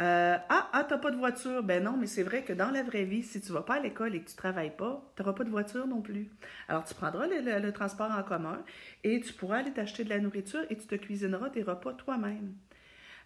[0.00, 1.62] Euh, ah, ah, t'as pas de voiture.
[1.62, 3.80] Ben non, mais c'est vrai que dans la vraie vie, si tu vas pas à
[3.80, 6.30] l'école et que tu travailles pas, tu n'auras pas de voiture non plus.
[6.68, 8.62] Alors, tu prendras le, transport en commun
[9.02, 12.54] et tu pourras aller t'acheter de la nourriture et tu te cuisineras tes repas toi-même.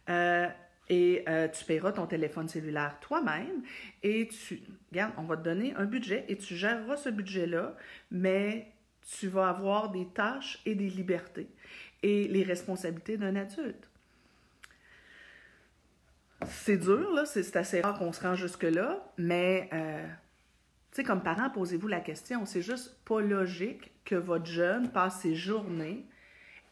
[0.09, 0.49] Euh,
[0.89, 3.63] et euh, tu paieras ton téléphone cellulaire toi-même
[4.03, 7.77] et tu, regarde, on va te donner un budget et tu géreras ce budget-là,
[8.11, 8.73] mais
[9.19, 11.49] tu vas avoir des tâches et des libertés
[12.03, 13.92] et les responsabilités d'un adulte.
[16.47, 20.07] C'est dur, là, c'est assez rare qu'on se rend jusque-là, mais, euh,
[20.91, 22.47] tu sais, comme parent, posez-vous la question.
[22.47, 26.07] C'est juste pas logique que votre jeune passe ses journées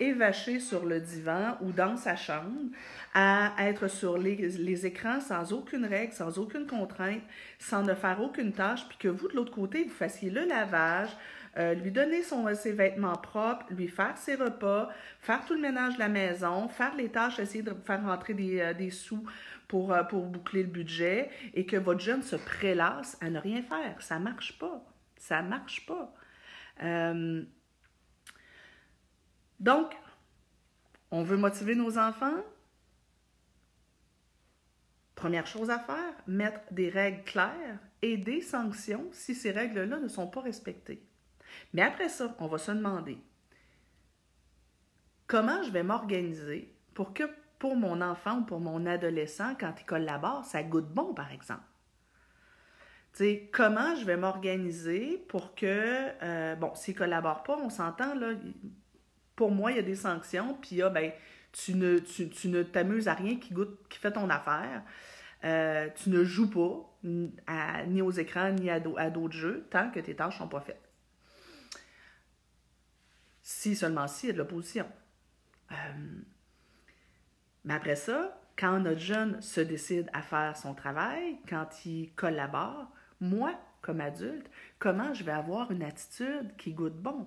[0.01, 2.71] évaché sur le divan ou dans sa chambre,
[3.15, 7.23] à être sur les, écrans sans aucune règle, sans aucune contrainte,
[7.59, 11.11] sans ne faire aucune tâche, puis que vous, de l'autre côté, vous fassiez le lavage,
[11.59, 14.89] euh, lui donner son, ses vêtements propres, lui faire ses repas,
[15.21, 18.61] faire tout le ménage de la maison, faire les tâches, essayer de faire rentrer des,
[18.61, 19.25] euh, des sous
[19.71, 23.63] pour, euh, pour boucler le budget et que votre jeune se prélasse à ne rien
[23.63, 24.03] faire.
[24.03, 24.85] Ça marche pas.
[25.17, 26.13] Ça marche pas.
[26.83, 27.45] Euh,
[29.61, 29.97] donc,
[31.13, 32.43] on veut motiver nos enfants.
[35.15, 40.09] Première chose à faire, mettre des règles claires et des sanctions si ces règles-là ne
[40.09, 41.07] sont pas respectées.
[41.75, 43.19] Mais après ça, on va se demander
[45.29, 47.23] comment je vais m'organiser pour que
[47.61, 51.63] pour mon enfant ou pour mon adolescent, quand il collabore, ça goûte bon, par exemple.
[53.13, 57.69] Tu sais, comment je vais m'organiser pour que, euh, bon, s'il ne collabore pas, on
[57.69, 58.33] s'entend, là,
[59.37, 61.13] pour moi, il y a des sanctions, puis il ben,
[61.53, 64.83] tu ne, tu, ne t'amuses à rien qui goûte, qui fait ton affaire.
[65.45, 70.15] Euh, tu ne joues pas ni aux écrans ni à, d'autres jeux tant que tes
[70.15, 70.89] tâches ne sont pas faites.
[73.43, 74.87] Si seulement si il y a de l'opposition.
[75.73, 75.75] Euh,
[77.65, 82.89] Mais après ça, quand notre jeune se décide à faire son travail, quand il collabore,
[83.21, 87.27] moi, comme adulte, comment je vais avoir une attitude qui goûte bon?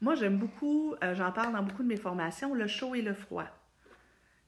[0.00, 3.14] Moi, j'aime beaucoup, euh, j'en parle dans beaucoup de mes formations, le chaud et le
[3.14, 3.46] froid.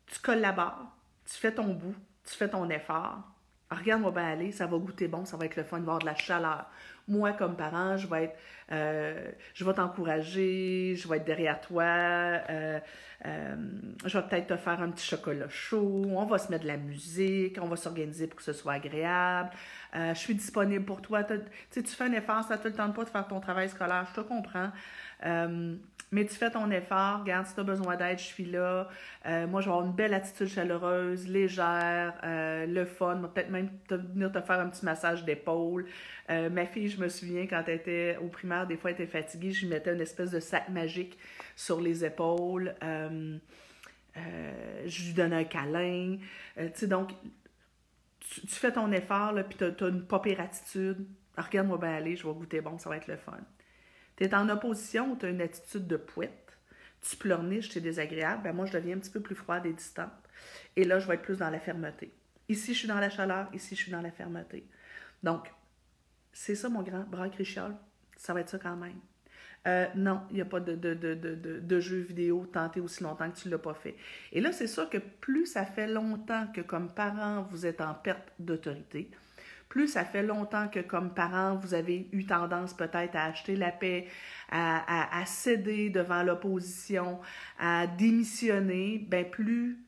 [0.06, 0.92] Tu collabores,
[1.24, 3.22] tu fais ton bout, tu fais ton effort.
[3.70, 5.98] Regarde-moi bien aller, ça va goûter bon, ça va être le fun, il va avoir
[5.98, 6.66] de la chaleur
[7.08, 8.36] moi, comme parent, je vais être,
[8.72, 12.80] euh, je vais t'encourager, je vais être derrière toi, euh,
[13.24, 13.56] euh,
[14.04, 16.76] je vais peut-être te faire un petit chocolat chaud, on va se mettre de la
[16.76, 19.50] musique, on va s'organiser pour que ce soit agréable.
[19.94, 21.22] je suis disponible pour toi.
[21.22, 24.20] Tu fais un effort, ça te le temps pas de faire ton travail scolaire, je
[24.20, 24.70] te comprends.
[26.12, 28.88] Mais tu fais ton effort, regarde, si tu as besoin d'aide, je suis là.
[29.26, 33.70] Euh, moi, je vais avoir une belle attitude chaleureuse, légère, euh, le fun, peut-être même
[33.90, 35.86] venir te faire un petit massage d'épaule.
[36.30, 39.06] Euh, ma fille, je me souviens, quand elle était au primaire, des fois, elle était
[39.06, 41.18] fatiguée, je lui mettais une espèce de sac magique
[41.56, 42.74] sur les épaules.
[42.82, 43.38] je
[45.06, 46.18] lui donnais un câlin.
[46.56, 47.10] tu sais, donc,
[48.20, 51.04] tu, fais ton effort, puis tu as, une pas pire attitude.
[51.36, 53.38] Regarde-moi bien aller, je vais goûter bon, ça va être le fun.
[54.16, 56.58] Tu es en opposition, tu as une attitude de pouette,
[57.08, 60.10] tu pleurniches, c'est désagréable, ben moi, je deviens un petit peu plus froide et distante.
[60.74, 62.12] Et là, je vais être plus dans la fermeté.
[62.48, 64.66] Ici, je suis dans la chaleur, ici, je suis dans la fermeté.
[65.22, 65.52] Donc,
[66.32, 67.74] c'est ça, mon grand bras crichol.
[68.16, 68.98] Ça va être ça quand même.
[69.66, 73.52] Euh, non, il n'y a pas de, jeu vidéo tenté aussi longtemps que tu ne
[73.52, 73.96] l'as pas fait.
[74.32, 77.92] Et là, c'est sûr que plus ça fait longtemps que comme parent, vous êtes en
[77.94, 79.10] perte d'autorité,
[79.68, 83.70] plus ça fait longtemps que comme parent, vous avez eu tendance peut-être à acheter la
[83.70, 84.06] paix,
[84.50, 87.20] à, céder devant l'opposition,
[87.58, 89.78] à démissionner, ben plus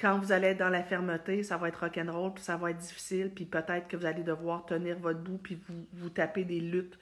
[0.00, 2.78] quand vous allez être dans la fermeté, ça va être rock'n'roll, puis ça va être
[2.78, 6.58] difficile, puis peut-être que vous allez devoir tenir votre bout, puis vous, vous taper des
[6.58, 6.98] luttes.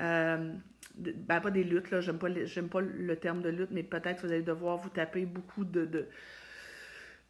[0.00, 0.52] Euh,
[0.96, 4.26] ben pas des luttes, là, j'aime pas, pas le terme de lutte, mais peut-être que
[4.26, 6.08] vous allez devoir vous taper beaucoup de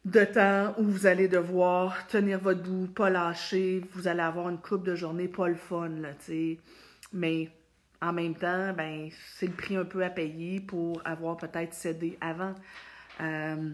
[0.05, 4.59] de temps où vous allez devoir tenir votre bout, pas lâcher, vous allez avoir une
[4.59, 6.09] coupe de journée pas le fun, là.
[7.11, 7.49] Mais
[8.01, 12.17] en même temps, ben, c'est le prix un peu à payer pour avoir peut-être cédé
[12.21, 12.53] avant.
[13.19, 13.71] Euh,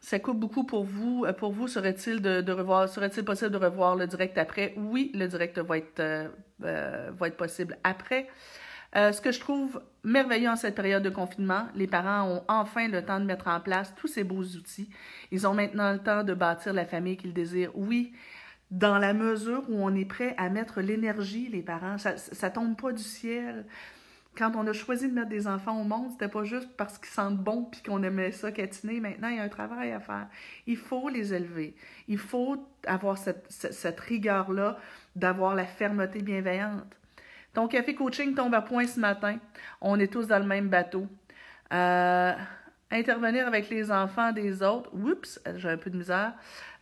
[0.00, 1.24] ça coupe beaucoup pour vous.
[1.26, 4.74] Euh, pour vous, serait-il de, revoir, serait-il possible de revoir le direct après?
[4.76, 6.28] Oui, le direct va être, euh,
[6.60, 8.28] va être possible après.
[8.96, 12.88] Euh, ce que je trouve merveilleux en cette période de confinement, les parents ont enfin
[12.88, 14.88] le temps de mettre en place tous ces beaux outils.
[15.30, 17.72] Ils ont maintenant le temps de bâtir la famille qu'ils désirent.
[17.74, 18.12] Oui,
[18.70, 22.80] dans la mesure où on est prêt à mettre l'énergie, les parents, ça, ne tombe
[22.80, 23.66] pas du ciel.
[24.36, 27.08] Quand on a choisi de mettre des enfants au monde, c'était pas juste parce qu'ils
[27.08, 29.00] sentent bon puis qu'on aimait ça catiner.
[29.00, 30.28] Maintenant, il y a un travail à faire.
[30.66, 31.74] Il faut les élever.
[32.06, 34.78] Il faut avoir cette rigueur-là
[35.16, 36.98] d'avoir la fermeté bienveillante.
[37.54, 39.38] Ton café coaching tombe à point ce matin.
[39.80, 41.06] On est tous dans le même bateau.
[41.72, 42.32] Euh,
[42.90, 44.90] intervenir avec les enfants des autres.
[44.94, 46.34] Oups, j'ai un peu de misère.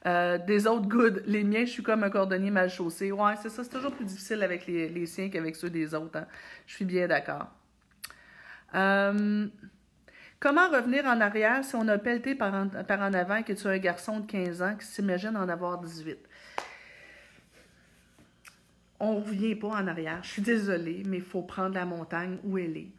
[0.07, 1.23] Euh, des autres, good.
[1.27, 3.11] Les miens, je suis comme un cordonnier mal chaussé.
[3.11, 3.65] Ouais, c'est ça.
[3.65, 6.19] C'est toujours plus difficile avec les, les siens qu'avec ceux des autres.
[6.19, 6.27] Hein.
[6.67, 7.49] Je suis bien d'accord.
[8.75, 9.47] Euh,
[10.39, 13.67] comment revenir en arrière si on a pelleté par en, par en avant que tu
[13.67, 16.19] as un garçon de 15 ans qui s'imagine en avoir 18?
[19.01, 20.21] On ne revient pas en arrière.
[20.23, 22.93] Je suis désolée, mais il faut prendre la montagne où elle est.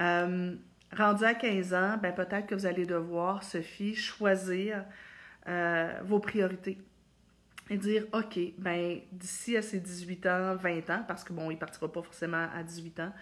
[0.00, 0.54] Euh,
[0.96, 4.84] rendu à 15 ans, ben peut-être que vous allez devoir, Sophie, choisir
[5.48, 6.78] euh, vos priorités
[7.68, 11.54] et dire, OK, ben d'ici à ses 18 ans, 20 ans, parce que bon, il
[11.54, 13.12] ne partira pas forcément à 18 ans,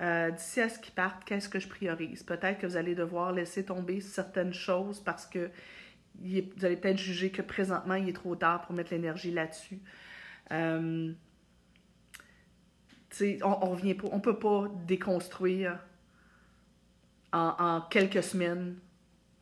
[0.00, 2.22] euh, d'ici à ce qu'il parte, qu'est-ce que je priorise?
[2.22, 5.50] Peut-être que vous allez devoir laisser tomber certaines choses parce que
[6.22, 9.78] vous allez peut-être juger que présentement, il est trop tard pour mettre l'énergie là-dessus.
[13.42, 15.78] On, ne peut pas déconstruire
[17.32, 18.76] en, quelques semaines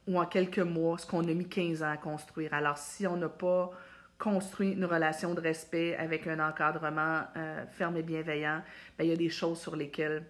[0.07, 2.55] ou en quelques mois ce qu'on a mis 15 ans à construire.
[2.55, 3.71] Alors, si on n'a pas
[4.19, 8.63] construit une relation de respect avec un encadrement euh, ferme et bienveillant,
[8.99, 10.25] ben, il y a des choses sur lesquelles,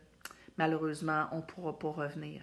[0.58, 2.42] malheureusement, on ne pourra pas revenir.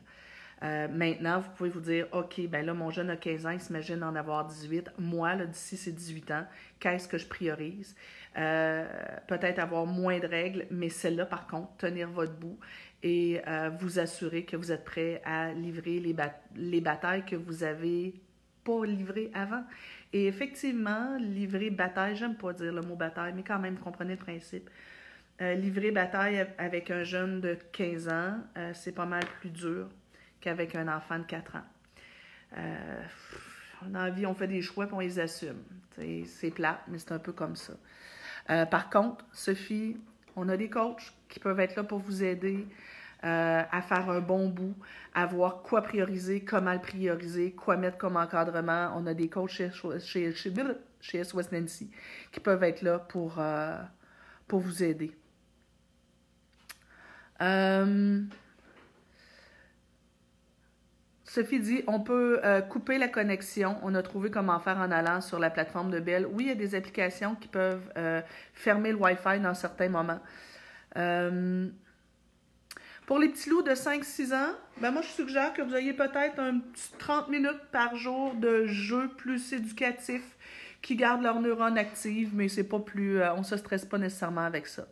[0.64, 3.60] Euh, maintenant, vous pouvez vous dire, OK, ben là, mon jeune a 15 ans, il
[3.60, 4.92] s'imagine en avoir 18.
[4.98, 6.46] Moi, d'ici ces 18 ans,
[6.80, 7.96] qu'est-ce que je priorise?
[8.38, 8.86] Euh,
[9.28, 12.60] peut-être avoir moins de règles, mais celle-là, par contre, tenir votre bout
[13.02, 16.14] et euh, vous assurer que vous êtes prêt à livrer les,
[16.56, 18.14] les batailles que vous avez
[18.66, 19.64] pas livrées avant.
[20.12, 24.20] Et effectivement, livrer bataille, j'aime pas dire le mot bataille, mais quand même, comprenez le
[24.20, 24.70] principe.
[25.42, 28.38] Euh, livrer bataille avec un jeune de 15 ans,
[28.74, 29.88] c'est pas mal plus dur
[30.42, 32.60] qu'avec un enfant de 4 ans.
[33.88, 35.64] dans la vie, on fait des choix et on les assume.
[36.26, 37.74] C'est plate, mais c'est un peu comme ça.
[38.50, 39.98] Euh, par contre, Sophie,
[40.36, 42.68] On a des coachs qui peuvent être là pour vous aider
[43.24, 44.76] euh, à faire un bon bout,
[45.14, 48.94] à voir quoi prioriser, comment le prioriser, quoi mettre comme encadrement.
[48.98, 50.54] On a des coachs chez, chez, chez,
[51.02, 51.22] chez
[51.52, 51.90] Nancy
[52.32, 53.82] qui peuvent être là pour, euh,
[54.50, 55.12] vous aider.
[61.36, 63.76] Sophie dit on peut euh, couper la connexion.
[63.84, 66.26] On a trouvé comment faire en allant sur la plateforme de Bell.
[66.32, 68.22] Oui, il y a des applications qui peuvent euh,
[68.54, 70.22] fermer le Wi-Fi dans certains moments.
[70.96, 71.68] Euh,
[73.06, 76.40] pour les petits loups de 5-6 ans, ben moi je suggère que vous ayez peut-être
[76.40, 80.24] un petit 30 minutes par jour de jeu plus éducatif
[80.82, 83.22] qui gardent leurs neurones actives, mais c'est pas plus.
[83.22, 84.88] on se stresse pas nécessairement avec ça.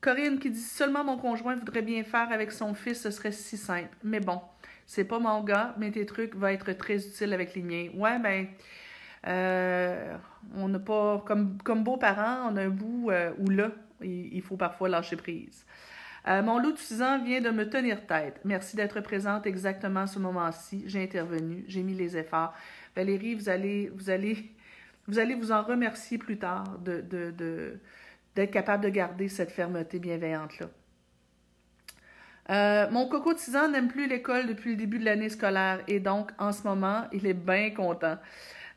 [0.00, 3.56] Corinne qui dit seulement mon conjoint voudrait bien faire avec son fils, ce serait si
[3.56, 3.96] simple.
[4.04, 4.40] Mais bon,
[4.86, 7.88] c'est pas mon gars, mais tes trucs vont être très utiles avec les miens.
[7.94, 8.46] Ouais, ben,
[9.26, 10.16] euh,
[10.54, 13.70] on n'a pas, comme, comme beaux-parents, on a un bout euh, où là,
[14.02, 15.66] il, faut parfois lâcher prise.
[16.26, 18.40] Euh, mon loup de 6 ans vient de me tenir tête.
[18.44, 20.84] Merci d'être présente exactement à ce moment-ci.
[20.86, 22.54] J'ai intervenu, j'ai mis les efforts.
[22.94, 24.52] Valérie, vous allez, vous allez,
[25.06, 27.78] vous allez vous en remercier plus tard de,
[28.34, 30.66] d'être capable de garder cette fermeté bienveillante-là.
[32.50, 35.80] Euh, mon coco de 6 ans n'aime plus l'école depuis le début de l'année scolaire
[35.86, 38.16] et donc en ce moment, il est bien content.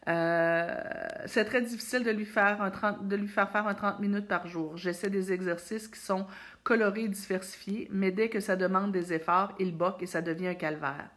[0.08, 0.82] Euh,
[1.28, 4.28] c'est très difficile de lui, faire un 30, de lui faire faire un 30 minutes
[4.28, 4.76] par jour.
[4.76, 6.26] J'essaie des exercices qui sont
[6.64, 10.48] colorés et diversifiés, mais dès que ça demande des efforts, il boque et ça devient
[10.48, 11.10] un calvaire.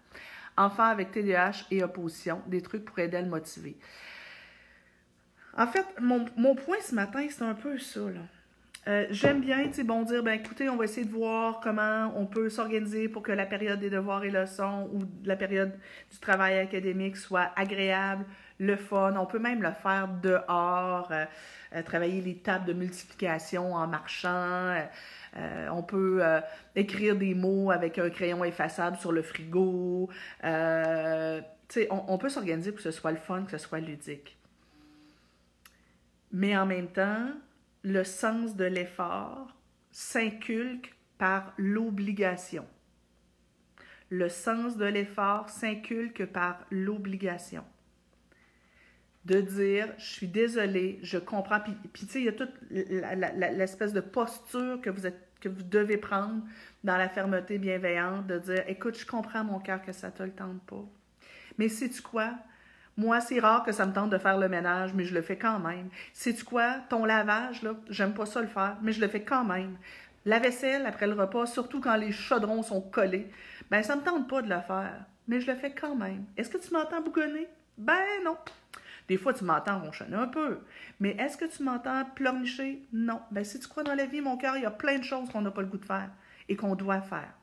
[0.56, 3.76] Enfant avec TDAH et opposition, des trucs pour aider à le motiver.
[5.56, 8.00] En fait, mon, mon point ce matin, c'est un peu ça.
[8.00, 8.20] Là.
[8.86, 12.26] Euh, j'aime bien, tu bon, dire, ben écoutez, on va essayer de voir comment on
[12.26, 15.72] peut s'organiser pour que la période des devoirs et leçons ou la période
[16.12, 18.26] du travail académique soit agréable,
[18.58, 19.14] le fun.
[19.16, 21.24] On peut même le faire dehors, euh,
[21.74, 24.76] euh, travailler les tables de multiplication en marchant.
[25.70, 26.22] on peut
[26.76, 30.10] écrire des mots avec un crayon effaçable sur le frigo.
[30.42, 30.48] tu
[31.68, 34.36] sais, on peut s'organiser pour que ce soit le fun, que ce soit ludique.
[36.34, 37.28] Mais en même temps,
[37.84, 39.56] le sens de l'effort
[39.92, 42.66] s'inculque par l'obligation.
[44.10, 47.64] Le sens de l'effort s'inculque par l'obligation.
[49.24, 51.60] De dire, je suis désolé, je comprends.
[51.60, 55.62] Puis, tu sais, il y a toute l'espèce de posture que vous, êtes, que vous
[55.62, 56.42] devez prendre
[56.82, 60.32] dans la fermeté bienveillante, de dire, écoute, je comprends mon cœur que ça te le
[60.32, 60.84] tente pas.
[61.58, 62.34] Mais sais-tu quoi?
[62.96, 65.36] Moi, c'est rare que ça me tente de faire le ménage, mais je le fais
[65.36, 65.88] quand même.
[66.12, 66.76] Sais-tu quoi?
[66.88, 69.76] Ton lavage, là, j'aime pas ça le faire, mais je le fais quand même.
[70.24, 73.30] La vaisselle après le repas, surtout quand les chaudrons sont collés,
[73.70, 76.24] ben ça me tente pas de le faire, mais je le fais quand même.
[76.36, 77.48] Est-ce que tu m'entends bougonner?
[77.76, 78.38] Ben non.
[79.08, 80.60] Des fois, tu m'entends ronchonner un peu.
[81.00, 82.86] Mais est-ce que tu m'entends pleurnicher?
[82.92, 83.20] Non.
[83.30, 85.28] Ben, si tu crois dans la vie, mon cœur, il y a plein de choses
[85.30, 86.08] qu'on n'a pas le goût de faire
[86.48, 87.34] et qu'on doit faire.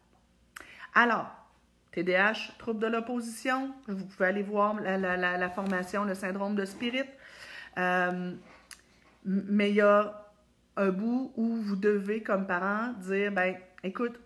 [0.95, 1.29] Alors,
[1.91, 3.73] TDAH, trouble de l'opposition.
[3.87, 7.09] Vous pouvez aller voir la, formation, le syndrome de Spirit.
[7.77, 8.33] Euh,
[9.25, 10.31] mais il y a
[10.77, 14.19] un bout où vous devez, comme parent, dire ben, écoute,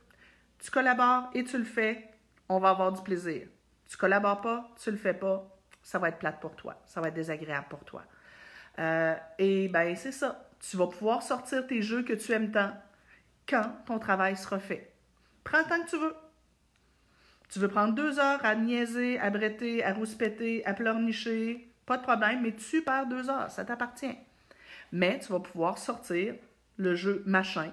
[0.59, 2.09] tu collabores et tu le fais,
[2.49, 3.47] on va avoir du plaisir.
[3.89, 5.47] Tu collabores pas, tu le fais pas,
[5.84, 8.03] ça va être plate pour toi, ça va être désagréable pour toi.
[8.80, 10.49] Euh, et ben c'est ça.
[10.59, 12.72] Tu vas pouvoir sortir tes jeux que tu aimes tant
[13.47, 14.91] quand ton travail sera fait.
[15.43, 16.16] Prends le temps que tu veux.
[17.55, 22.03] Tu veux prendre deux heures à niaiser, à bretter, à rouspéter, à pleurnicher, pas de
[22.03, 24.17] problème, mais tu perds deux heures, ça t'appartient.
[24.91, 26.35] Mais tu vas pouvoir sortir
[26.75, 27.71] le jeu machin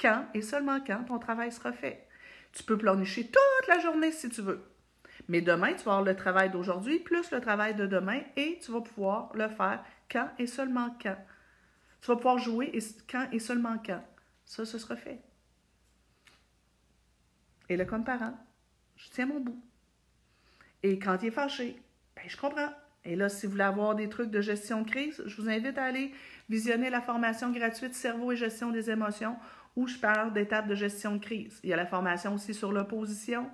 [0.00, 2.06] quand et seulement quand ton travail sera fait.
[2.52, 4.62] Tu peux pleurnicher toute la journée si tu veux.
[5.26, 8.70] Mais demain, tu vas avoir le travail d'aujourd'hui plus le travail de demain et tu
[8.70, 11.18] vas pouvoir le faire quand et seulement quand.
[12.02, 12.72] Tu vas pouvoir jouer
[13.10, 14.04] quand et seulement quand.
[14.44, 15.20] Ça, ce sera fait.
[17.68, 18.38] Et le comme parent,
[18.98, 19.60] je tiens mon bout.
[20.82, 21.80] Et quand il est fâché,
[22.14, 22.72] ben, je comprends.
[23.04, 25.78] Et là, si vous voulez avoir des trucs de gestion de crise, je vous invite
[25.78, 26.12] à aller
[26.50, 29.36] visionner la formation gratuite Cerveau et gestion des émotions
[29.76, 31.60] où je parle d'étapes de gestion de crise.
[31.62, 33.48] Il y a la formation aussi sur l'opposition.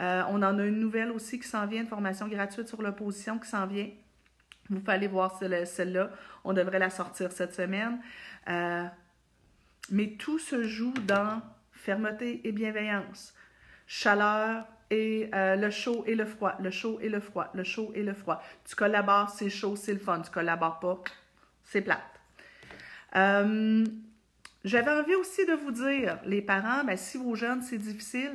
[0.00, 3.38] Euh, on en a une nouvelle aussi qui s'en vient, une formation gratuite sur l'opposition
[3.38, 3.90] qui s'en vient.
[4.70, 6.10] Vous pouvez aller voir celle-là.
[6.44, 8.00] On devrait la sortir cette semaine.
[8.48, 8.84] Euh,
[9.90, 11.42] mais tout se joue dans
[11.72, 13.34] fermeté et bienveillance,
[13.86, 17.92] chaleur, et euh, le chaud et le froid, le chaud et le froid, le chaud
[17.94, 18.42] et le froid.
[18.64, 20.20] Tu collabores, c'est chaud, c'est le fun.
[20.20, 21.02] Tu collabores pas,
[21.64, 22.00] c'est plate.
[23.16, 23.84] Euh,
[24.64, 28.32] j'avais envie aussi de vous dire, les parents, ben, si vos jeunes, c'est difficile,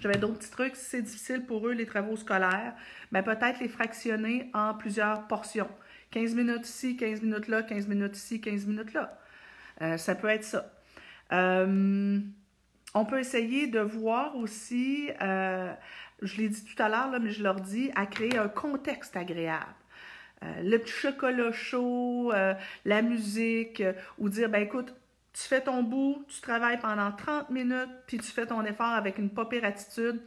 [0.00, 2.74] j'avais d'autres petits trucs, si c'est difficile pour eux, les travaux scolaires,
[3.12, 5.68] ben, peut-être les fractionner en plusieurs portions
[6.10, 9.18] 15 minutes ici, 15 minutes là, 15 minutes ici, 15 minutes là.
[9.82, 10.72] Euh, ça peut être ça.
[12.94, 15.72] On peut essayer de voir aussi, euh,
[16.22, 19.74] je l'ai dit tout à l'heure, mais je leur dis, à créer un contexte agréable.
[20.42, 22.32] le petit chocolat chaud,
[22.84, 23.82] la musique,
[24.18, 24.94] ou dire, ben écoute,
[25.32, 29.18] tu fais ton bout, tu travailles pendant 30 minutes, puis tu fais ton effort avec
[29.18, 30.20] une pas attitude.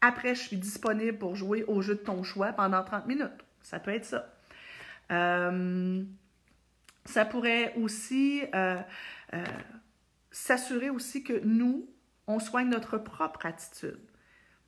[0.00, 3.44] Après, je suis disponible pour jouer au jeu de ton choix pendant 30 minutes.
[3.62, 4.32] Ça peut être ça.
[5.10, 6.02] Euh,
[7.04, 8.80] ça pourrait aussi euh,
[9.34, 9.44] euh,
[10.30, 11.88] s'assurer aussi que nous,
[12.30, 13.98] on soigne notre propre attitude.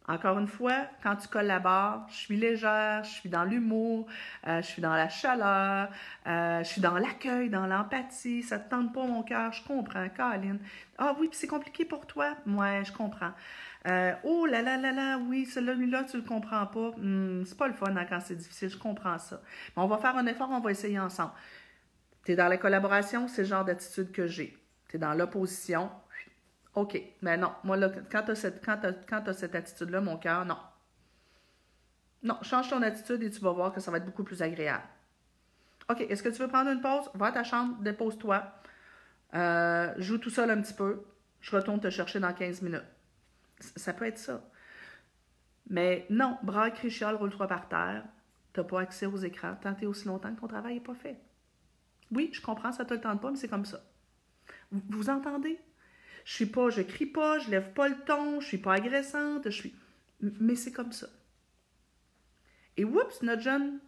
[0.09, 4.07] Encore une fois, quand tu collabores, je suis légère, je suis dans l'humour,
[4.45, 5.91] je suis dans la chaleur,
[6.27, 8.43] je suis dans l'accueil, dans l'empathie.
[8.43, 10.59] Ça ne te tente pas mon cœur, je comprends, Caroline.
[10.99, 12.35] Ah oui, puis c'est compliqué pour toi?
[12.47, 13.31] Moi, je comprends.
[13.89, 16.91] Euh, oh là là là là, oui, celui-là, tu le comprends pas.
[16.97, 19.41] Hmm, c'est pas le fun hein, quand c'est difficile, je comprends ça.
[19.77, 21.33] Mais on va faire un effort, on va essayer ensemble.
[22.25, 24.57] Tu es dans la collaboration, c'est le genre d'attitude que j'ai.
[24.89, 25.91] Tu es dans l'opposition.
[26.75, 28.65] OK, mais non, moi, là, quand tu as cette,
[29.35, 30.57] cette attitude-là, mon cœur, non.
[32.23, 34.85] Non, change ton attitude et tu vas voir que ça va être beaucoup plus agréable.
[35.91, 37.11] OK, est-ce que tu veux prendre une pause?
[37.15, 38.45] Va à ta chambre, dépose-toi.
[39.35, 41.05] Euh, joue tout seul un petit peu.
[41.41, 42.85] Je retourne te chercher dans 15 minutes.
[43.77, 44.43] Ça peut être ça.
[45.69, 48.05] Mais non, bras crichial, roule-toi par terre.
[48.55, 50.95] Tu n'as pas accès aux écrans tant et aussi longtemps que ton travail n'est pas
[50.95, 51.19] fait.
[52.11, 53.83] Oui, je comprends, ça ne te le tente pas, mais c'est comme ça.
[54.71, 55.59] Vous entendez?
[56.25, 59.45] Je suis pas, je crie pas, je lève pas le ton, je suis pas agressante,
[59.47, 59.75] je suis.
[60.21, 61.09] Mais c'est comme ça.
[62.77, 63.81] Et oups, notre jeune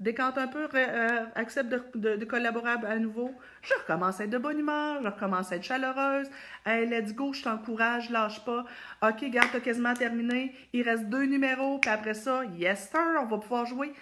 [0.00, 3.32] décante un peu, euh, accepte de, collaborer à nouveau,
[3.62, 6.28] je recommence à être de bonne humeur, je recommence à être chaleureuse.
[6.66, 8.64] Hey, let's go, je t'encourage, lâche pas.
[9.02, 10.54] OK, garde, t'as quasiment terminé.
[10.72, 13.92] Il reste deux numéros, puis après ça, yes sir, on va pouvoir jouer.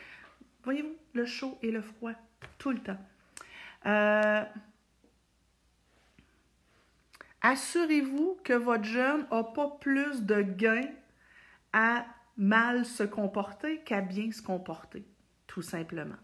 [0.65, 2.13] Voyez-vous, le chaud et le froid,
[2.59, 2.99] tout le temps.
[3.87, 4.43] Euh,
[7.43, 10.89] assurez-vous que votre jeune n'a pas plus de gains
[11.73, 12.05] à
[12.37, 15.05] mal se comporter qu'à bien se comporter
[15.51, 16.15] tout simplement.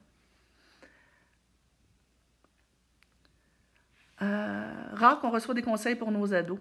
[4.23, 6.59] Euh, rare qu'on reçoit des conseils pour nos ados.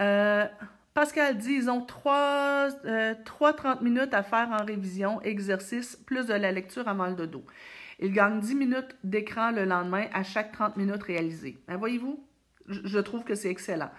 [0.00, 0.44] Euh,
[0.92, 2.68] Pascal dit ils ont 3,
[3.24, 7.44] 30 euh, minutes à faire en révision, exercice, plus de la lecture avant le dodo.
[8.00, 11.58] Ils gagnent 10 minutes d'écran le lendemain à chaque 30 minutes réalisées.
[11.68, 12.22] Ben, voyez-vous,
[12.70, 13.90] je trouve que c'est excellent.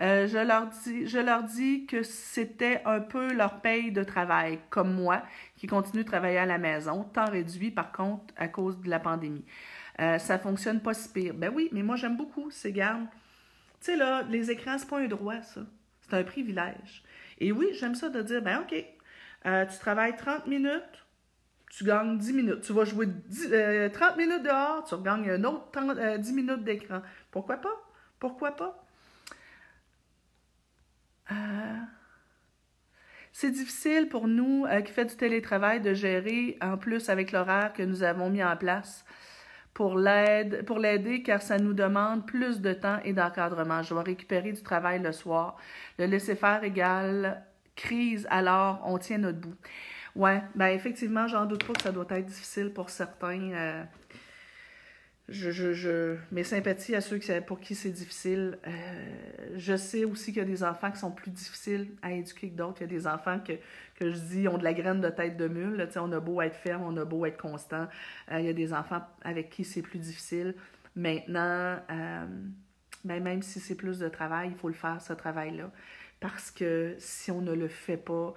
[0.00, 4.58] Euh, je, leur dis, je leur dis que c'était un peu leur paye de travail,
[4.70, 5.22] comme moi,
[5.56, 8.98] qui continue de travailler à la maison, temps réduit par contre à cause de la
[8.98, 9.44] pandémie.
[10.00, 11.34] Euh, ça fonctionne pas si pire.
[11.34, 13.06] Ben oui, mais moi j'aime beaucoup ces gardes.
[13.80, 15.60] Tu sais là, les écrans, c'est pas un droit, ça.
[16.00, 17.04] C'est un privilège.
[17.38, 18.74] Et oui, j'aime ça de dire, ben OK,
[19.46, 21.06] euh, tu travailles 30 minutes,
[21.70, 22.60] tu gagnes 10 minutes.
[22.62, 27.02] Tu vas jouer 30 euh, minutes dehors, tu gagnes un autre 10 minutes d'écran.
[27.30, 27.91] Pourquoi pas?
[28.22, 28.84] Pourquoi pas?
[31.32, 31.34] Euh,
[33.32, 37.72] c'est difficile pour nous euh, qui fait du télétravail de gérer en plus avec l'horaire
[37.72, 39.04] que nous avons mis en place
[39.74, 43.82] pour l'aide pour l'aider car ça nous demande plus de temps et d'encadrement.
[43.82, 45.56] Je dois récupérer du travail le soir.
[45.98, 47.44] Le laisser faire égale
[47.74, 49.56] crise, alors on tient notre bout.
[50.14, 53.50] Ouais, ben effectivement, j'en doute pas que ça doit être difficile pour certains.
[53.52, 53.82] Euh,
[55.32, 58.58] je, je, je, mes sympathies à ceux qui, pour qui c'est difficile.
[58.66, 58.70] Euh,
[59.56, 62.56] je sais aussi qu'il y a des enfants qui sont plus difficiles à éduquer que
[62.56, 62.82] d'autres.
[62.82, 63.54] Il y a des enfants que,
[63.96, 65.88] que je dis ont de la graine de tête de mule.
[65.96, 67.88] On a beau être ferme, on a beau être constant.
[68.30, 70.54] Euh, il y a des enfants avec qui c'est plus difficile.
[70.94, 72.26] Maintenant, euh,
[73.04, 75.70] ben, même si c'est plus de travail, il faut le faire, ce travail-là.
[76.20, 78.34] Parce que si on ne le fait pas,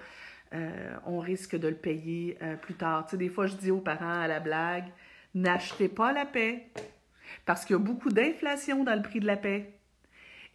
[1.05, 3.05] on risque de le payer plus tard.
[3.11, 4.85] des fois, je dis aux parents à la blague,
[5.36, 6.67] n'achetez pas la paix
[7.45, 9.73] parce qu'il y a beaucoup d'inflation dans le prix de la paix.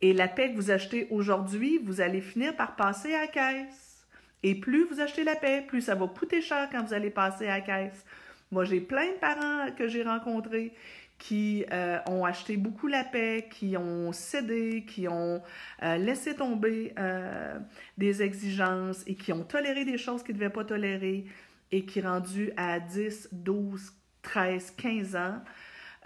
[0.03, 4.07] Et la paix que vous achetez aujourd'hui, vous allez finir par passer à caisse.
[4.43, 7.49] Et plus vous achetez la paix, plus ça va coûter cher quand vous allez passer
[7.49, 8.05] à caisse.
[8.51, 10.73] Moi, j'ai plein de parents que j'ai rencontrés
[11.19, 15.43] qui euh, ont acheté beaucoup la paix, qui ont cédé, qui ont
[15.83, 17.59] euh, laissé tomber euh,
[17.99, 21.27] des exigences et qui ont toléré des choses qu'ils ne devaient pas tolérer
[21.71, 23.93] et qui, rendus à 10, 12,
[24.23, 25.43] 13, 15 ans,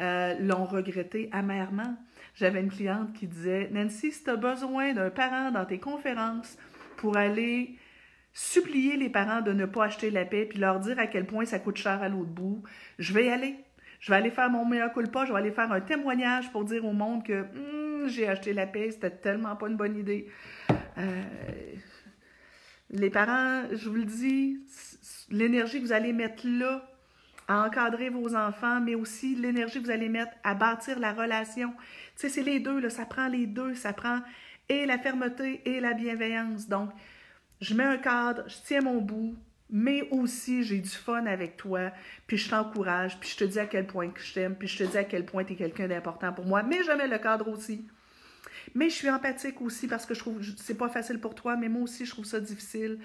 [0.01, 1.97] euh, l'ont regretté amèrement.
[2.35, 6.59] J'avais une cliente qui disait Nancy, si tu as besoin d'un parent dans tes conférences
[6.97, 7.79] pour aller
[8.33, 11.45] supplier les parents de ne pas acheter la paix puis leur dire à quel point
[11.45, 12.65] ça coûte cher à l'autre bout,
[12.99, 13.57] je vais y aller.
[14.01, 16.85] Je vais aller faire mon meilleur culpa, je vais aller faire un témoignage pour dire
[16.85, 20.29] au monde que hum, j'ai acheté la paix, c'était tellement pas une bonne idée.
[20.99, 21.23] Euh,
[22.91, 24.59] les parents, je vous le dis,
[25.31, 26.87] l'énergie que vous allez mettre là
[27.49, 31.73] à encadrer vos enfants, mais aussi l'énergie que vous allez mettre à bâtir la relation.
[32.17, 34.21] Tu sais, c'est les deux, là, ça prend les deux, ça prend
[34.69, 36.69] et la fermeté et la bienveillance.
[36.69, 36.91] Donc,
[37.61, 39.37] je mets un cadre, je tiens mon bout,
[39.71, 41.91] mais aussi j'ai du fun avec toi,
[42.27, 44.79] puis je t'encourage, puis je te dis à quel point que je t'aime, puis je
[44.79, 47.19] te dis à quel point tu es quelqu'un d'important pour moi, mais je mets le
[47.19, 47.87] cadre aussi.
[48.75, 51.69] Mais je suis empathique aussi parce que je trouve c'est pas facile pour toi, mais
[51.69, 52.99] moi aussi je trouve ça difficile.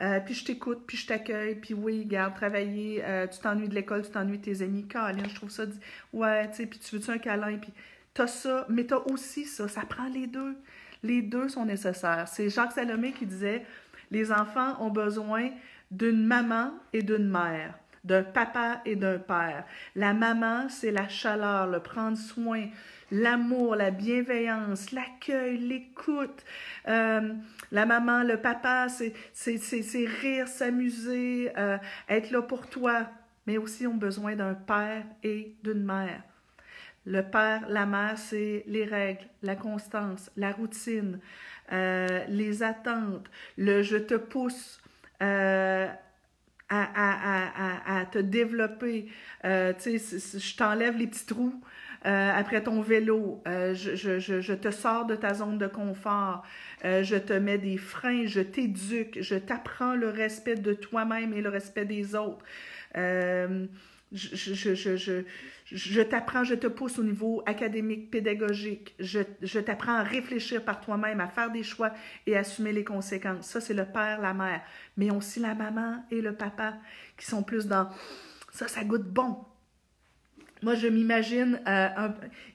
[0.00, 3.74] Euh, puis je t'écoute, puis je t'accueille, puis oui, garde, travailler, euh, tu t'ennuies de
[3.74, 5.64] l'école, tu t'ennuies de tes amis, Colin, je trouve ça,
[6.12, 7.72] ouais, tu sais, puis tu veux-tu un câlin, puis
[8.14, 10.56] t'as ça, mais t'as aussi ça, ça prend les deux.
[11.02, 12.26] Les deux sont nécessaires.
[12.26, 13.64] C'est Jacques Salomé qui disait,
[14.10, 15.50] les enfants ont besoin
[15.90, 17.74] d'une maman et d'une mère
[18.06, 19.64] d'un papa et d'un père.
[19.96, 22.66] La maman, c'est la chaleur, le prendre soin,
[23.10, 26.44] l'amour, la bienveillance, l'accueil, l'écoute.
[26.88, 27.32] Euh,
[27.72, 31.78] la maman, le papa, c'est rire, s'amuser, euh,
[32.08, 33.08] être là pour toi.
[33.46, 36.22] Mais aussi, ont besoin d'un père et d'une mère.
[37.04, 41.20] Le père, la mère, c'est les règles, la constance, la routine,
[41.72, 44.80] euh, les attentes, le je te pousse
[45.20, 45.96] à,
[48.06, 49.06] te développer.
[49.44, 51.60] Euh, je t'enlève les petits trous.
[52.02, 56.44] après ton vélo, je, je, je, te sors de ta zone de confort,
[56.84, 61.48] je te mets des freins, je t'éduque, je t'apprends le respect de toi-même et le
[61.48, 62.44] respect des autres
[64.12, 65.22] je, je, je,
[65.72, 68.94] je t'apprends, je te pousse au niveau académique, pédagogique.
[69.00, 71.92] Je, t'apprends à réfléchir par toi-même, à faire des choix
[72.26, 73.46] et à assumer les conséquences.
[73.46, 74.62] Ça, c'est le père, la mère.
[74.96, 76.74] Mais aussi la maman et le papa
[77.16, 77.90] qui sont plus dans
[78.52, 79.44] ça, ça goûte bon.
[80.62, 82.08] Moi, je m'imagine euh,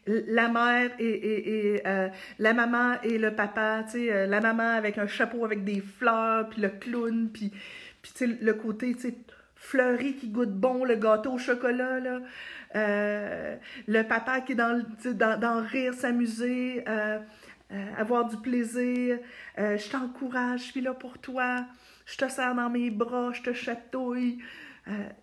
[0.07, 4.75] la mère et, et, euh, la maman et le papa, tu sais, euh, la maman
[4.75, 7.51] avec un chapeau avec des fleurs, puis le clown, puis,
[8.01, 9.15] puis tu sais, le côté, tu sais,
[9.61, 11.99] fleuri qui goûte bon, le gâteau au chocolat.
[12.75, 13.55] Euh,
[13.87, 17.19] le papa qui est dans, dans, dans rire, s'amuser, euh,
[17.71, 19.19] euh, avoir du plaisir.
[19.57, 21.65] je t'encourage, je suis là pour toi.
[22.05, 24.39] Je te serre dans mes bras, je te chatouille.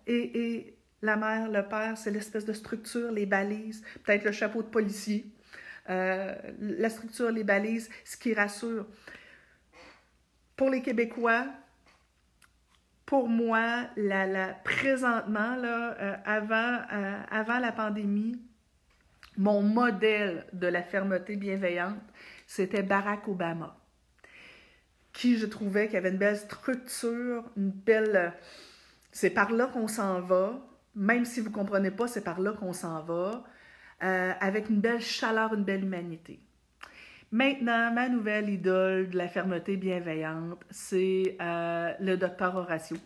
[0.07, 4.63] Et, et, la mère, le père, c'est l'espèce de structure, les balises, peut-être le chapeau
[4.63, 5.25] de policier.
[5.87, 8.85] la structure, les balises, ce qui rassure.
[10.55, 11.45] Pour les Québécois,
[13.09, 13.87] pour moi,
[14.63, 18.39] présentement, là, euh, avant, euh, avant la pandémie,
[19.35, 21.97] mon modèle de la fermeté bienveillante,
[22.45, 23.75] c'était Barack Obama,
[25.11, 28.31] qui je trouvais qu'il avait une belle structure, une belle...
[29.11, 32.53] C'est par là qu'on s'en va, même si vous ne comprenez pas, c'est par là
[32.53, 33.43] qu'on s'en va,
[34.03, 36.39] euh, avec une belle chaleur, une belle humanité.
[37.31, 42.97] Maintenant, ma nouvelle idole de la fermeté bienveillante, c'est euh, le docteur Horatio.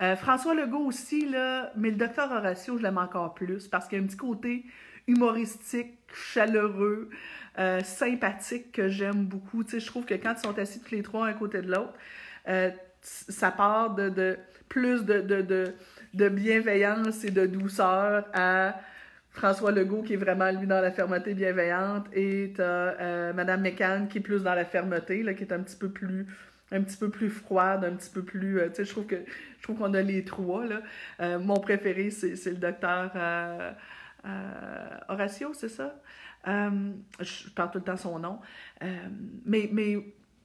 [0.00, 3.98] Euh, François Legault aussi, là, mais le docteur Horatio, je l'aime encore plus parce qu'il
[3.98, 4.64] y a un petit côté
[5.06, 7.10] humoristique, chaleureux,
[7.58, 9.62] euh, sympathique que j'aime beaucoup.
[9.62, 11.70] Tu sais, je trouve que quand ils sont assis tous les trois un côté de
[11.70, 11.92] l'autre,
[13.02, 14.38] ça part de,
[14.70, 15.74] plus de, de,
[16.14, 18.74] de, bienveillance et de douceur à
[19.30, 24.08] François Legault qui est vraiment, lui, dans la fermeté bienveillante, et tu euh, Madame McCann
[24.08, 26.26] qui est plus dans la fermeté, là, qui est un petit peu plus
[26.70, 28.60] un petit peu plus froide, un petit peu plus...
[28.60, 29.16] Euh, tu sais, je trouve que
[29.56, 30.82] je trouve qu'on a les trois, là.
[31.20, 33.10] Euh, mon préféré, c'est le docteur
[35.08, 35.94] Horatio, c'est ça?
[36.46, 38.38] je parle tout le temps son nom.
[39.46, 39.96] mais, mais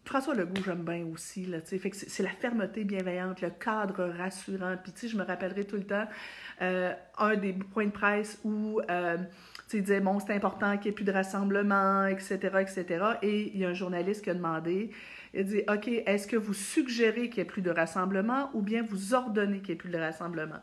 [0.06, 1.46] François Legault, j'aime bien aussi.
[1.46, 4.76] Là, c'est la fermeté bienveillante, le cadre rassurant.
[4.84, 6.08] Puis, je me rappellerai tout le temps
[6.62, 9.18] euh, un des points de presse où euh,
[9.74, 13.06] il disait bon, c'est important qu'il n'y ait plus de rassemblement, etc., etc.
[13.22, 14.92] Et il y a un journaliste qui a demandé
[15.34, 18.84] il dit OK, est-ce que vous suggérez qu'il n'y ait plus de rassemblement ou bien
[18.84, 20.60] vous ordonnez qu'il n'y ait plus de rassemblement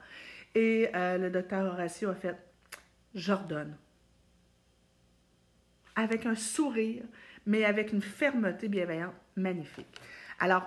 [0.55, 2.36] Et euh, le docteur Horatio a fait
[3.14, 3.76] J'ordonne.
[5.97, 7.03] Avec un sourire,
[7.47, 10.01] mais avec une fermeté bienveillante magnifique.
[10.38, 10.62] Alors,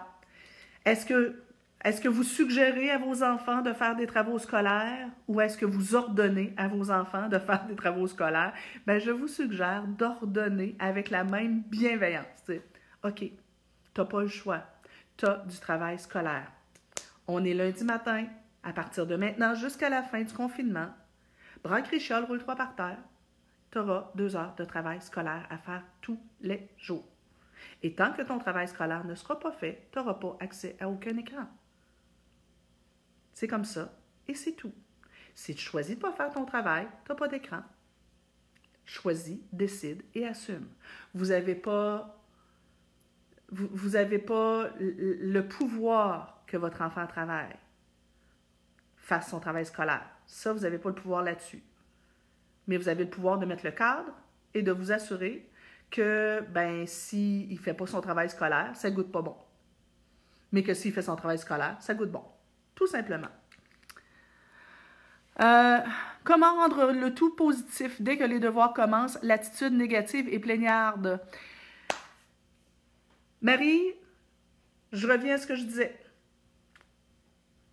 [0.86, 5.66] est-ce que, vous suggérez à vos enfants de faire des travaux scolaires ou est-ce que
[5.66, 8.54] vous ordonnez à vos enfants de faire des travaux scolaires?
[8.86, 12.26] Bien, je vous suggère d'ordonner avec la même bienveillance.
[13.04, 13.32] OK, tu
[13.98, 14.64] n'as pas le choix.
[15.18, 16.52] Tu as du travail scolaire.
[17.28, 18.26] On est lundi matin,
[18.64, 20.90] à partir de maintenant jusqu'à la fin du confinement.
[21.64, 22.98] Braque Richol, roule-toi par terre
[23.74, 27.13] tu auras deux heures de travail scolaire à faire tous les jours.
[27.84, 30.90] Et tant que ton travail scolaire ne sera pas fait, tu n'auras pas accès à
[30.90, 31.48] aucun écran.
[33.34, 33.94] C'est comme ça
[34.28, 34.74] et c'est tout.
[35.36, 37.62] Si tu choisis de pas faire ton travail, tu n'as pas d'écran.
[38.86, 40.68] Choisis, décide et assume.
[41.14, 42.24] Vous n'avez pas,
[43.50, 47.56] vous avez pas le pouvoir que votre enfant travaille,
[48.96, 51.64] fasse son travail scolaire Ça, vous n'avez pas le pouvoir là-dessus.
[52.68, 54.14] Mais vous avez le pouvoir de mettre le cadre
[54.54, 55.50] et de vous assurer
[55.94, 59.38] que, ben, s'il ne fait pas son travail scolaire, ça goûte pas bon.
[60.52, 62.24] Mais que s'il fait son travail scolaire, ça goûte bon.
[62.74, 63.28] Tout simplement.
[65.40, 65.78] Euh,
[66.24, 69.20] comment rendre le tout positif dès que les devoirs commencent?
[69.22, 71.22] L'attitude négative et plaignarde.
[73.42, 73.94] Marie,
[74.94, 76.00] je reviens à ce que je disais.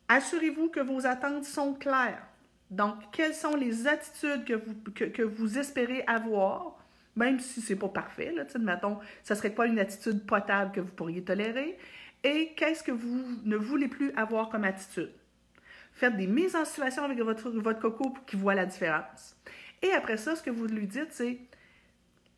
[0.09, 2.27] Assurez-vous que vos attentes sont claires.
[2.71, 6.80] Donc, quelles sont les attitudes que, vous espérez avoir,
[7.21, 10.81] même si ce n'est pas parfait, là, mettons, ça serait quoi une attitude potable que
[10.81, 11.77] vous pourriez tolérer,
[12.25, 15.13] et qu'est-ce que vous ne voulez plus avoir comme attitude?
[15.93, 19.37] Faites des mises en situation avec votre, votre coco pour qu'il voit la différence.
[19.83, 21.41] Et après ça, ce que vous lui dites, c'est,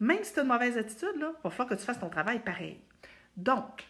[0.01, 2.41] même si tu as une mauvaise attitude, il va falloir que tu fasses ton travail
[2.41, 2.81] pareil.
[3.37, 3.85] Donc,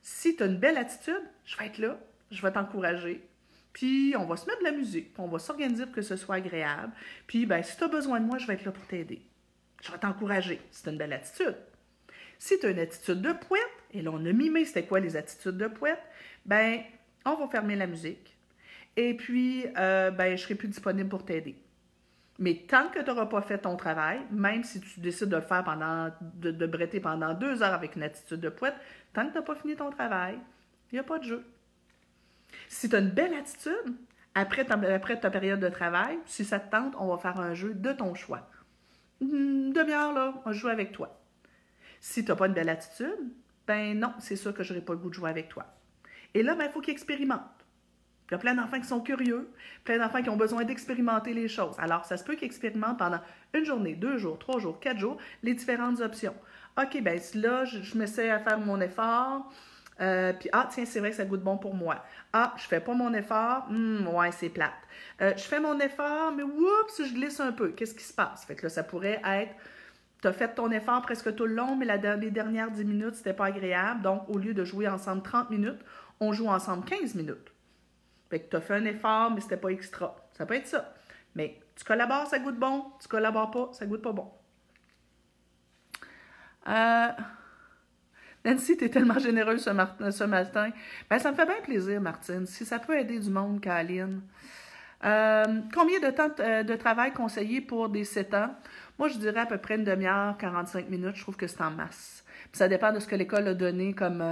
[0.00, 1.98] si tu as une belle attitude, je vais être là,
[2.30, 3.26] je vais t'encourager.
[3.74, 6.16] Puis on va se mettre de la musique, puis on va s'organiser pour que ce
[6.16, 6.92] soit agréable.
[7.26, 9.22] Puis ben, si tu as besoin de moi, je vais être là pour t'aider.
[9.82, 10.60] Je vais t'encourager.
[10.70, 11.56] C'est une belle attitude.
[12.38, 13.62] Si tu as une attitude de poète,
[13.92, 16.02] et là on a mimé c'était quoi les attitudes de poète,
[16.46, 16.80] ben
[17.24, 18.36] on va fermer la musique.
[18.96, 21.56] Et puis, euh, ben, je serai plus disponible pour t'aider.
[22.38, 25.42] Mais tant que tu n'auras pas fait ton travail, même si tu décides de le
[25.42, 28.74] faire pendant, de, bretter pendant deux heures avec une attitude de poète,
[29.12, 30.38] tant que tu n'as pas fini ton travail,
[30.90, 31.44] il n'y a pas de jeu.
[32.68, 33.94] Si tu as une belle attitude,
[34.34, 37.92] après ta période de travail, si ça te tente, on va faire un jeu de
[37.92, 38.48] ton choix.
[39.22, 41.20] Une demi-heure, là, on joue avec toi.
[42.00, 43.32] Si tu n'as pas une belle attitude,
[43.66, 45.64] ben non, c'est sûr que je n'aurai pas le goût de jouer avec toi.
[46.34, 47.40] Et là, ben, il faut qu'ils expérimentent.
[48.28, 49.48] Il y a plein d'enfants qui sont curieux,
[49.84, 51.76] plein d'enfants qui ont besoin d'expérimenter les choses.
[51.78, 53.20] Alors, ça se peut qu'ils expérimentent pendant
[53.54, 56.34] une journée, deux jours, trois jours, quatre jours, les différentes options.
[56.80, 59.52] OK, ben là, je, je m'essaie à faire mon effort.
[60.00, 62.04] Euh, puis, ah, tiens, c'est vrai que ça goûte bon pour moi.
[62.32, 63.66] Ah, je fais pas mon effort.
[63.68, 64.72] Hum, ouais, c'est plate.
[65.20, 67.70] Euh, je fais mon effort, mais oups, je glisse un peu.
[67.72, 68.44] Qu'est-ce qui se passe?
[68.44, 69.54] Fait que là, ça pourrait être
[70.22, 73.16] tu as fait ton effort presque tout le long, mais la, les dernières 10 minutes,
[73.16, 74.02] c'était pas agréable.
[74.02, 75.80] Donc, au lieu de jouer ensemble 30 minutes,
[76.20, 77.52] on joue ensemble 15 minutes.
[78.30, 80.16] Fait que tu as fait un effort, mais c'était pas extra.
[80.32, 80.94] Ça peut être ça.
[81.34, 82.84] Mais tu collabores, ça goûte bon.
[83.00, 84.30] Tu collabores pas, ça goûte pas bon.
[86.68, 87.08] Euh.
[88.44, 89.70] Nancy, tu es tellement généreuse ce,
[90.24, 90.70] matin.
[91.08, 92.46] Ben, ça me fait bien plaisir, Martine.
[92.46, 94.20] Si ça peut aider du monde, Kaline.
[95.04, 98.54] Euh, combien de temps euh, de travail conseillé pour des 7 ans?
[98.98, 101.16] Moi, je dirais à peu près une demi-heure, 45 minutes.
[101.16, 102.24] Je trouve que c'est en masse.
[102.52, 104.22] ça dépend de ce que l'école a donné comme,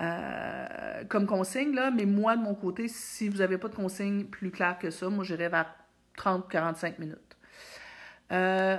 [0.00, 1.90] euh, comme consigne, là.
[1.90, 5.08] mais moi, de mon côté, si vous n'avez pas de consigne plus claire que ça,
[5.08, 5.74] moi, j'irais vers
[6.16, 7.36] 30-45 minutes.
[8.32, 8.78] Euh,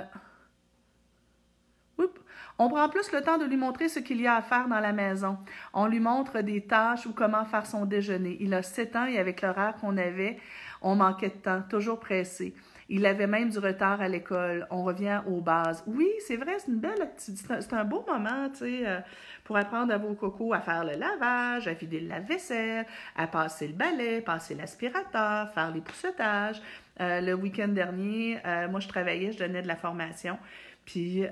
[2.60, 4.80] on prend plus le temps de lui montrer ce qu'il y a à faire dans
[4.80, 5.38] la maison.
[5.72, 8.36] On lui montre des tâches ou comment faire son déjeuner.
[8.38, 10.38] Il a 7 ans et avec l'horaire qu'on avait,
[10.82, 12.54] on manquait de temps, toujours pressé.
[12.90, 14.66] Il avait même du retard à l'école.
[14.68, 15.82] On revient aux bases.
[15.86, 19.00] Oui, c'est vrai, c'est une belle C'est un beau moment, tu sais, euh,
[19.44, 22.84] pour apprendre à vos cocos à faire le lavage, à vider la vaisselle,
[23.16, 26.60] à passer le balai, passer l'aspirateur, faire les poussetages.
[27.00, 30.36] Euh, le week-end dernier, euh, moi, je travaillais, je donnais de la formation.
[30.84, 31.24] Puis,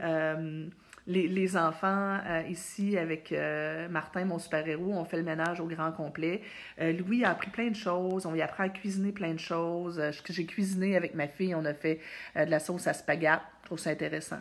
[1.09, 5.91] les, enfants euh, ici avec euh, Martin, mon super-héros, on fait le ménage au grand
[5.91, 6.43] complet.
[6.81, 8.27] Euh, Louis a appris plein de choses.
[8.27, 10.01] On lui apprend à cuisiner plein de choses.
[10.29, 11.55] J'ai cuisiné avec ma fille.
[11.55, 12.01] On a fait
[12.37, 13.43] de la sauce à spaghetti.
[13.63, 14.41] Je trouve ça intéressant.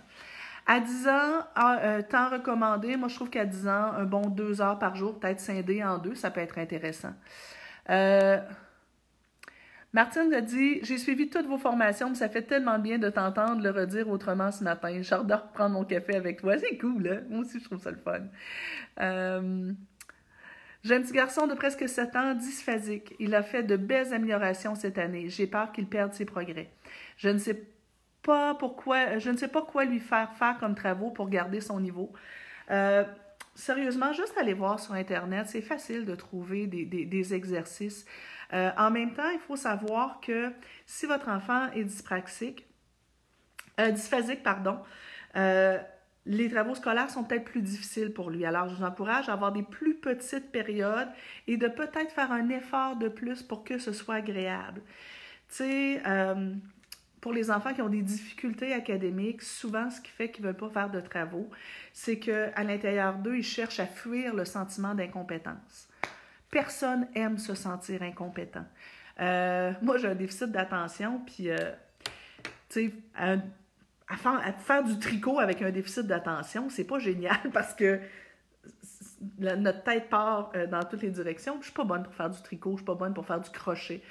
[0.65, 4.61] À 10 ans, ah, temps recommandé, moi je trouve qu'à 10 ans, un bon deux
[4.61, 7.13] heures par jour, peut-être scindé en deux, ça peut être intéressant.
[9.97, 13.63] Martine a dit J'ai suivi toutes vos formations, mais ça fait tellement bien de t'entendre
[13.63, 15.01] le redire autrement ce matin.
[15.01, 16.55] J'adore prendre mon café avec toi.
[16.59, 17.23] C'est cool, hein?
[17.31, 18.19] Moi aussi, je trouve ça le fun.
[19.01, 19.71] Euh,
[20.83, 23.15] j'ai un petit garçon de presque 7 ans, dysphasique.
[23.17, 25.29] Il a fait de belles améliorations cette année.
[25.29, 26.69] J'ai peur qu'il perde ses progrès.
[27.17, 27.59] Je ne sais
[28.21, 31.79] pas pourquoi, je ne sais pas quoi lui faire faire comme travaux pour garder son
[31.79, 32.13] niveau.
[32.69, 33.03] Euh,
[33.55, 38.05] sérieusement, juste aller voir sur Internet, c'est facile de trouver des, des exercices.
[38.53, 40.51] Euh, en même temps, il faut savoir que
[40.85, 42.65] si votre enfant est dyspraxique,
[43.79, 44.79] euh, dysphasique, pardon,
[45.35, 45.77] euh,
[46.25, 48.45] les travaux scolaires sont peut-être plus difficiles pour lui.
[48.45, 51.09] Alors, je vous encourage à avoir des plus petites périodes
[51.47, 54.81] et de peut-être faire un effort de plus pour que ce soit agréable.
[55.49, 56.01] Tu sais,
[57.21, 60.57] pour les enfants qui ont des difficultés académiques, souvent, ce qui fait qu'ils ne veulent
[60.57, 61.49] pas faire de travaux,
[61.93, 65.87] c'est qu'à l'intérieur d'eux, ils cherchent à fuir le sentiment d'incompétence.
[66.49, 68.65] Personne aime se sentir incompétent.
[69.19, 71.57] Euh, moi, j'ai un déficit d'attention, puis, euh,
[72.69, 73.37] tu sais, à,
[74.55, 77.99] faire, du tricot avec un déficit d'attention, c'est pas génial parce que
[79.39, 81.57] notre tête part euh, dans toutes les directions.
[81.59, 83.49] Je suis pas bonne pour faire du tricot, je suis pas bonne pour faire du
[83.49, 84.01] crochet.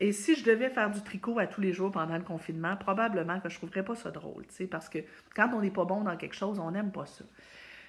[0.00, 3.40] Et si je devais faire du tricot à tous les jours pendant le confinement, probablement
[3.40, 4.98] que je trouverais pas ça drôle, tu sais, parce que
[5.34, 7.24] quand on n'est pas bon dans quelque chose, on n'aime pas ça.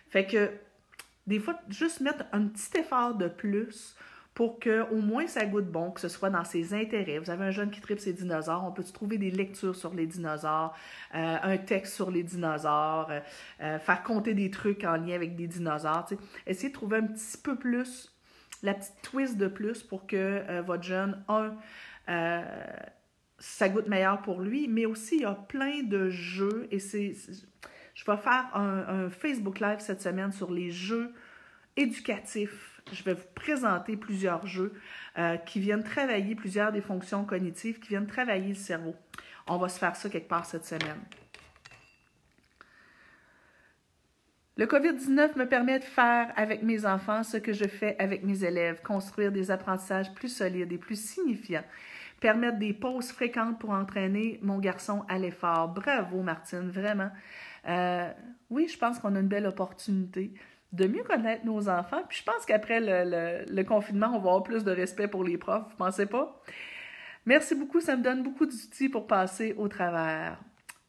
[0.10, 0.52] Fait que,
[1.30, 3.95] des fois, juste mettre un petit effort de plus
[4.34, 7.19] pour que au moins ça goûte bon, que ce soit dans ses intérêts.
[7.19, 10.07] Vous avez un jeune qui tripe ses dinosaures, on peut trouver des lectures sur les
[10.07, 10.73] dinosaures,
[11.13, 13.19] euh, un texte sur les dinosaures, euh,
[13.61, 16.07] euh, faire compter des trucs en lien avec des dinosaures.
[16.47, 18.11] Essayez de trouver un petit peu plus,
[18.63, 21.53] la petite twist de plus pour que votre jeune, un,
[23.38, 27.13] ça goûte meilleur pour lui, mais aussi il y a plein de jeux et c'est...
[28.00, 31.14] Je vais faire un, Facebook Live cette semaine sur les jeux
[31.76, 34.74] éducatifs je vais vous présenter plusieurs jeux
[35.20, 38.95] euh, qui viennent travailler plusieurs des fonctions cognitives, qui viennent travailler le cerveau.
[39.47, 41.00] On va se faire ça quelque part cette semaine.
[44.58, 48.43] Le COVID-19 me permet de faire avec mes enfants ce que je fais avec mes
[48.43, 51.64] élèves, construire des apprentissages plus solides et plus signifiants,
[52.20, 55.70] permettre des pauses fréquentes pour entraîner mon garçon à l'effort.
[55.70, 57.12] Bravo, Martine, vraiment.
[57.70, 58.11] Euh,
[58.49, 60.34] oui, je pense qu'on a une belle opportunité
[60.72, 62.01] de mieux connaître nos enfants.
[62.07, 65.70] Puis je pense qu'après le, confinement, on va avoir plus de respect pour les profs,
[65.70, 66.41] vous pensez pas?
[67.26, 70.38] Merci beaucoup, ça me donne beaucoup d'outils pour passer au travers.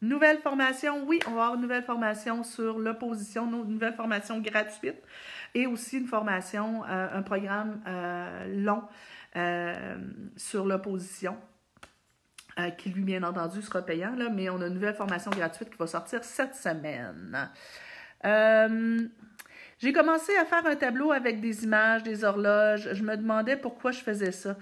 [0.03, 4.97] Nouvelle formation, oui, on va avoir une nouvelle formation sur l'opposition, une nouvelle formation gratuite
[5.55, 8.83] et aussi une formation, euh, un programme euh, long
[10.37, 11.37] sur l'opposition.
[12.79, 15.77] Qui lui, bien entendu, sera payant, là, mais on a une nouvelle formation gratuite qui
[15.79, 17.49] va sortir cette semaine.
[19.81, 22.93] J'ai commencé à faire un tableau avec des images, des horloges.
[22.93, 24.57] Je me demandais pourquoi je faisais ça.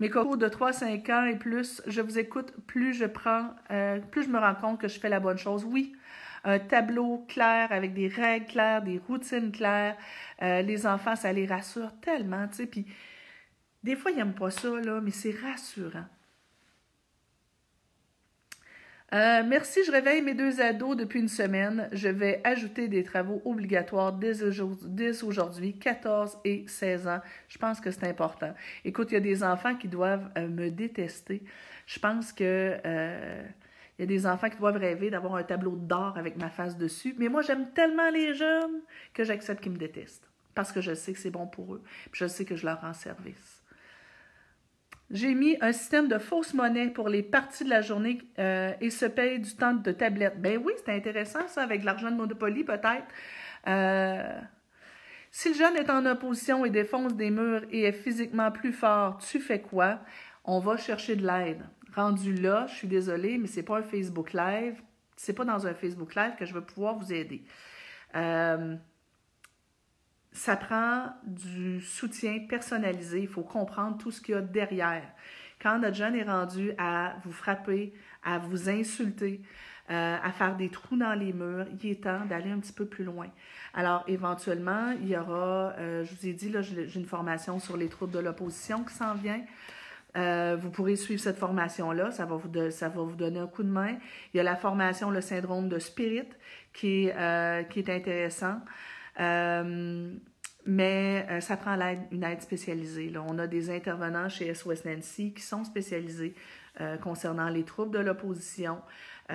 [0.00, 4.24] Mes cocos de 3-5 ans et plus, je vous écoute, plus je prends, euh, plus
[4.24, 5.66] je me rends compte que je fais la bonne chose.
[5.66, 5.94] Oui,
[6.44, 9.96] un tableau clair avec des règles claires, des routines claires.
[10.40, 12.66] Euh, les enfants, ça les rassure tellement, tu sais.
[12.66, 12.86] Puis
[13.82, 16.06] des fois, ils n'aiment pas ça, là, mais c'est rassurant.
[19.14, 21.88] Euh, merci, je réveille mes deux ados depuis une semaine.
[21.92, 27.20] Je vais ajouter des travaux obligatoires dès aujourd'hui, 14 et 16 ans.
[27.48, 28.52] Je pense que c'est important.
[28.84, 31.44] Écoute, il y a des enfants qui doivent euh, me détester.
[31.86, 33.44] Je pense que euh,
[33.98, 36.76] il y a des enfants qui doivent rêver d'avoir un tableau d'or avec ma face
[36.76, 37.14] dessus.
[37.16, 38.80] Mais moi, j'aime tellement les jeunes
[39.12, 40.28] que j'accepte qu'ils me détestent.
[40.56, 41.82] Parce que je sais que c'est bon pour eux.
[42.10, 43.53] Puis je sais que je leur rends service.
[45.10, 48.90] J'ai mis un système de fausse monnaie pour les parties de la journée euh, et
[48.90, 50.40] se paye du temps de tablette.
[50.40, 53.06] Ben oui, c'est intéressant ça, avec l'argent de Monopoly peut-être.
[53.66, 54.40] Euh,
[55.30, 59.18] si le jeune est en opposition et défonce des murs et est physiquement plus fort,
[59.18, 60.00] tu fais quoi?
[60.44, 61.62] On va chercher de l'aide.
[61.94, 64.80] Rendu là, je suis désolée, mais c'est pas un Facebook Live.
[65.16, 67.44] C'est pas dans un Facebook Live que je vais pouvoir vous aider.
[68.16, 68.76] Euh,
[70.34, 73.20] ça prend du soutien personnalisé.
[73.20, 75.04] Il faut comprendre tout ce qu'il y a derrière.
[75.62, 79.40] Quand notre jeune est rendu à vous frapper, à vous insulter,
[79.90, 82.84] euh, à faire des trous dans les murs, il est temps d'aller un petit peu
[82.84, 83.28] plus loin.
[83.74, 87.76] Alors, éventuellement, il y aura, euh, je vous ai dit, là, j'ai une formation sur
[87.76, 89.40] les troubles de l'opposition qui s'en vient.
[90.16, 93.62] Euh, vous pourrez suivre cette formation-là, ça, va vous ça va vous donner un coup
[93.62, 93.96] de main.
[94.32, 96.28] Il y a la formation, le syndrome de Spirit,
[96.72, 98.60] qui est intéressant.
[99.20, 100.14] Euh,
[100.66, 101.78] mais euh, ça prend
[102.10, 103.12] une aide spécialisée.
[103.16, 106.34] On a des intervenants chez SOS Nancy qui sont spécialisés
[106.80, 108.80] euh, concernant les troubles de l'opposition
[109.28, 109.34] et,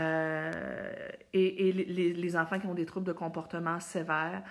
[1.34, 4.44] les, les, enfants qui ont des troubles de comportement sévères.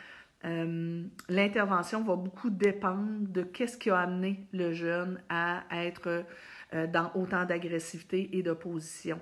[0.42, 6.24] L'intervention va beaucoup dépendre de qu'est-ce qui a amené le jeune à être
[6.72, 9.20] dans autant d'agressivité et d'opposition.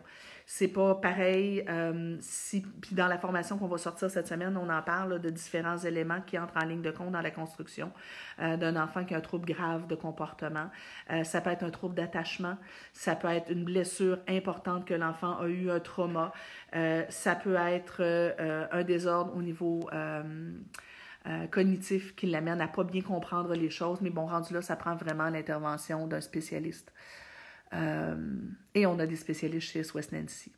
[0.49, 2.61] C'est pas pareil euh, si.
[2.81, 6.21] Puis dans la formation qu'on va sortir cette semaine, on en parle de différents éléments
[6.21, 7.91] qui entrent en ligne de compte dans la construction
[8.39, 10.71] euh, d'un enfant qui a un trouble grave de comportement.
[11.11, 12.57] Euh, ça peut être un trouble d'attachement,
[12.93, 16.33] ça peut être une blessure importante que l'enfant a eu un trauma,
[17.09, 18.03] ça peut être
[18.71, 19.91] un désordre au niveau
[21.51, 24.95] cognitif qui l'amène à pas bien comprendre les choses, mais bon, rendu là, ça prend
[24.95, 26.93] vraiment l'intervention d'un spécialiste.
[27.73, 28.17] Euh,
[28.75, 30.53] et on a des spécialistes chez West Nancy.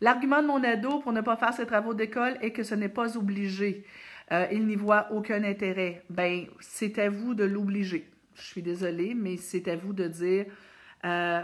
[0.00, 2.90] L'argument de mon ado pour ne pas faire ses travaux d'école est que ce n'est
[2.90, 3.84] pas obligé.
[4.32, 6.04] Euh, il n'y voit aucun intérêt.
[6.10, 8.10] Ben, c'est à vous de l'obliger.
[8.34, 10.46] Je suis désolée, mais c'est à vous de dire
[11.04, 11.42] euh,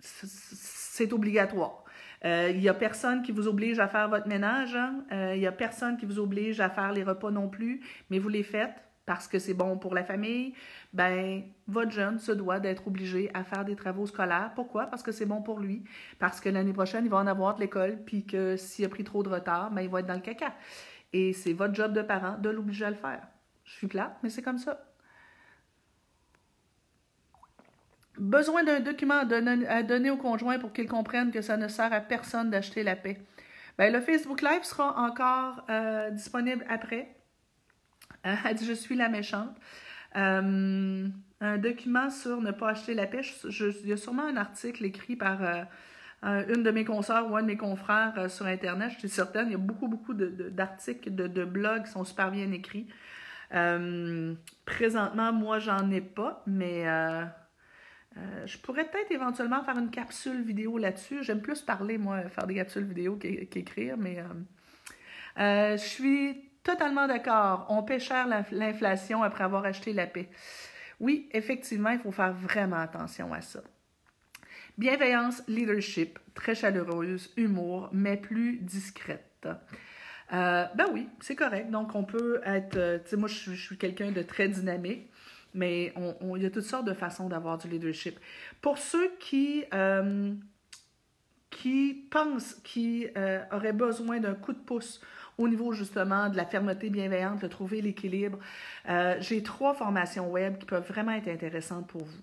[0.00, 1.84] c'est obligatoire.
[2.24, 4.76] Il n'y a personne qui vous oblige à faire votre ménage.
[4.76, 5.04] Hein.
[5.34, 8.28] Il n'y a personne qui vous oblige à faire les repas non plus, mais vous
[8.28, 8.76] les faites
[9.06, 10.54] parce que c'est bon pour la famille,
[10.92, 14.52] ben votre jeune se doit d'être obligé à faire des travaux scolaires.
[14.54, 14.86] Pourquoi?
[14.86, 15.84] Parce que c'est bon pour lui.
[16.18, 19.04] Parce que l'année prochaine, il va en avoir de l'école, puis que s'il a pris
[19.04, 20.54] trop de retard, ben, il va être dans le caca.
[21.12, 23.22] Et c'est votre job de parent de l'obliger à le faire.
[23.64, 24.80] Je suis plate, mais c'est comme ça.
[28.18, 31.66] Besoin d'un document à donner, à donner au conjoint pour qu'il comprenne que ça ne
[31.66, 33.18] sert à personne d'acheter la paix.
[33.78, 37.16] Ben, le Facebook Live sera encore euh, disponible après.
[38.26, 39.54] Euh, elle dit Je suis la méchante.
[40.16, 41.08] Euh,
[41.40, 43.34] un document sur ne pas acheter la pêche.
[43.44, 45.40] il y a sûrement un article écrit par
[46.22, 48.92] une de mes consoeurs ou un de mes confrères sur Internet.
[48.92, 49.48] Je suis certaine.
[49.48, 52.86] Il y a beaucoup, beaucoup d'articles, de, de, blogs qui sont super bien écrits.
[54.64, 56.86] présentement, moi, j'en ai pas, mais
[58.18, 61.22] euh, je pourrais peut-être éventuellement faire une capsule vidéo là-dessus.
[61.22, 64.24] J'aime plus parler, moi, faire des capsules vidéo qu'écrire, mais euh,
[65.38, 67.66] euh, je suis totalement d'accord.
[67.68, 70.28] On paie cher l'inflation après avoir acheté la paix.
[71.00, 73.60] Oui, effectivement, il faut faire vraiment attention à ça.
[74.78, 79.48] Bienveillance, leadership, très chaleureuse, humour, mais plus discrète.
[80.30, 81.70] ben oui, c'est correct.
[81.70, 83.02] Donc, on peut être.
[83.02, 85.10] tu sais, moi, je suis quelqu'un de très dynamique.
[85.54, 88.18] Mais on, il y a toutes sortes de façons d'avoir du leadership.
[88.60, 90.34] Pour ceux qui, euh,
[91.50, 95.00] qui pensent qu'ils euh, auraient besoin d'un coup de pouce
[95.42, 98.38] au niveau justement de la fermeté bienveillante, de trouver l'équilibre,
[98.88, 102.22] euh, j'ai trois formations web qui peuvent vraiment être intéressantes pour vous.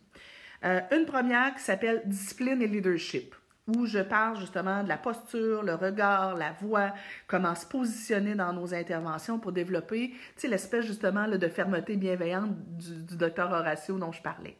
[0.63, 3.33] une première qui s'appelle Discipline et Leadership
[3.75, 6.93] où je parle justement de la posture, le regard, la voix,
[7.27, 10.13] comment se positionner dans nos interventions pour développer
[10.43, 14.55] l'espèce justement de fermeté bienveillante du, docteur Horacio dont je parlais.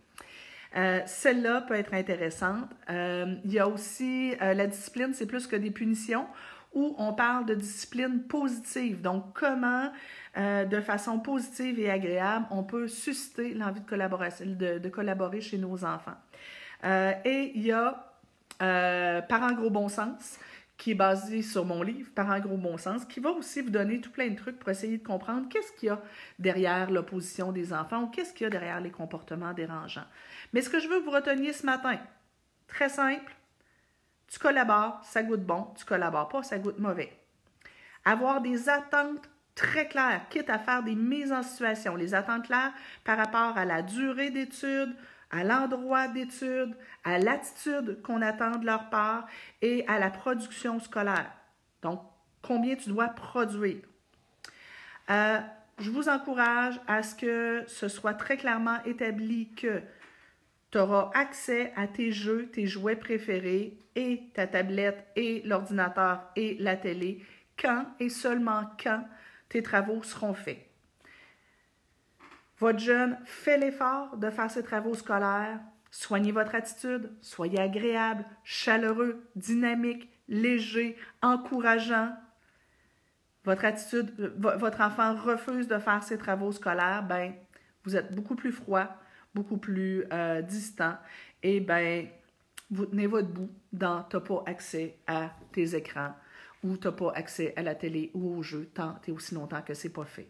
[0.76, 2.70] Euh, celle-là peut être intéressante.
[2.91, 6.28] Euh, il y a aussi euh, la discipline, c'est plus que des punitions,
[6.74, 9.01] où on parle de discipline positive.
[9.01, 9.91] Donc, comment,
[10.38, 16.17] de façon positive et agréable, on peut susciter l'envie de, collaborer chez nos enfants.
[16.84, 18.09] et il y a
[18.61, 20.38] euh, par un gros bon sens,
[20.78, 23.70] qui est basé sur mon livre, Par un gros bon sens, qui va aussi vous
[23.70, 26.01] donner tout plein de trucs pour essayer de comprendre qu'est-ce qu'il y a
[26.39, 30.05] derrière l'opposition des enfants ou qu'est-ce qu'il y a derrière les comportements dérangeants.
[30.51, 31.99] Mais ce que je veux que vous reteniez ce matin,
[32.67, 33.34] très simple,
[34.30, 37.11] tu collabores, ça goûte bon, tu collabores pas, ça goûte mauvais.
[38.05, 42.71] Avoir des attentes très claires, quitte à faire des mises en situation, les attentes claires
[43.03, 44.95] par rapport à la durée d'études,
[45.32, 49.27] à l'endroit d'études, à l'attitude qu'on attend de leur part
[49.61, 51.32] et à la production scolaire.
[51.82, 52.01] Donc,
[52.41, 53.82] combien tu dois produire.
[55.09, 55.39] Euh,
[55.80, 59.82] je vous encourage à ce que ce soit très clairement établi que
[60.72, 66.57] tu auras accès à tes jeux, tes jouets préférés et ta tablette et l'ordinateur et
[66.59, 67.26] la télé
[67.59, 69.03] quand et seulement quand
[69.49, 70.65] tes travaux seront faits.
[72.59, 75.59] Votre jeune fait l'effort de faire ses travaux scolaires.
[75.91, 82.13] Soignez votre attitude, soyez agréable, chaleureux, dynamique, léger, encourageant.
[83.45, 87.34] Votre attitude, votre enfant refuse de faire ses travaux scolaires, ben
[87.86, 88.88] vous êtes beaucoup plus froid,
[89.34, 90.95] beaucoup plus euh, distant,
[91.43, 92.07] et ben
[92.71, 96.13] vous tenez votre bout dans n'as pas accès à tes écrans
[96.63, 99.73] ou n'as pas accès à la télé ou aux jeux tant et aussi longtemps que
[99.73, 100.27] c'est pas fait.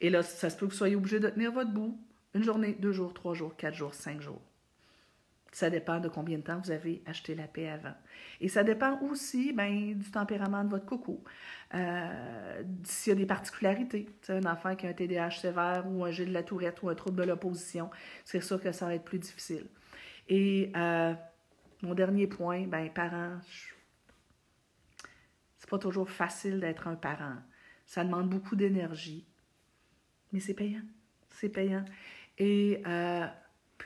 [0.00, 1.98] Et là, ça se peut que vous soyez obligé de tenir votre bout
[2.34, 4.42] une journée, deux jours, trois jours, quatre jours, cinq jours.
[5.56, 7.94] Ça dépend de combien de temps vous avez acheté la paix avant.
[8.42, 11.24] Et ça dépend aussi ben, du tempérament de votre coco.
[11.74, 16.10] Euh, S'il y a des particularités, un enfant qui a un TDAH sévère ou un
[16.10, 17.88] G de la tourette ou un trouble de l'opposition,
[18.26, 19.66] c'est sûr que ça va être plus difficile.
[20.28, 21.14] Et euh,
[21.80, 23.38] mon dernier point, ben, parents,
[25.56, 27.36] c'est pas toujours facile d'être un parent.
[27.86, 29.26] Ça demande beaucoup d'énergie,
[30.34, 30.84] mais c'est payant.
[31.30, 31.86] C'est payant.
[32.36, 33.26] Et euh,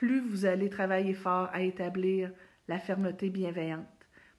[0.01, 2.31] plus vous allez travailler fort à établir
[2.67, 3.85] la fermeté bienveillante,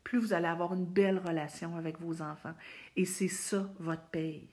[0.02, 2.54] plus vous allez avoir une belle relation avec vos enfants.
[2.96, 4.48] Et c'est ça votre paye.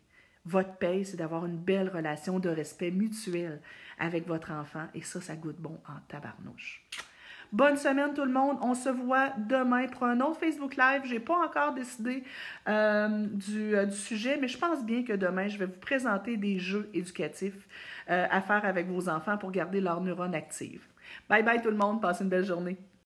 [0.45, 3.60] Votre paye, c'est d'avoir une belle relation de respect mutuel
[3.97, 4.86] avec votre enfant.
[4.93, 6.86] Et ça, ça goûte bon en tabarnouche.
[7.51, 8.60] Bonne semaine tout le monde.
[8.62, 11.01] On se voit demain pour un autre Facebook Live.
[11.05, 12.24] Je n'ai pas encore décidé
[12.68, 16.60] euh, euh, du, sujet, mais je pense bien que demain, je vais vous présenter des
[16.60, 17.68] jeux éducatifs
[18.12, 20.86] euh, à faire avec vos enfants pour garder leurs neurones actives.
[21.30, 22.01] Bye bye tout le monde.
[22.01, 22.78] Passez une belle journée.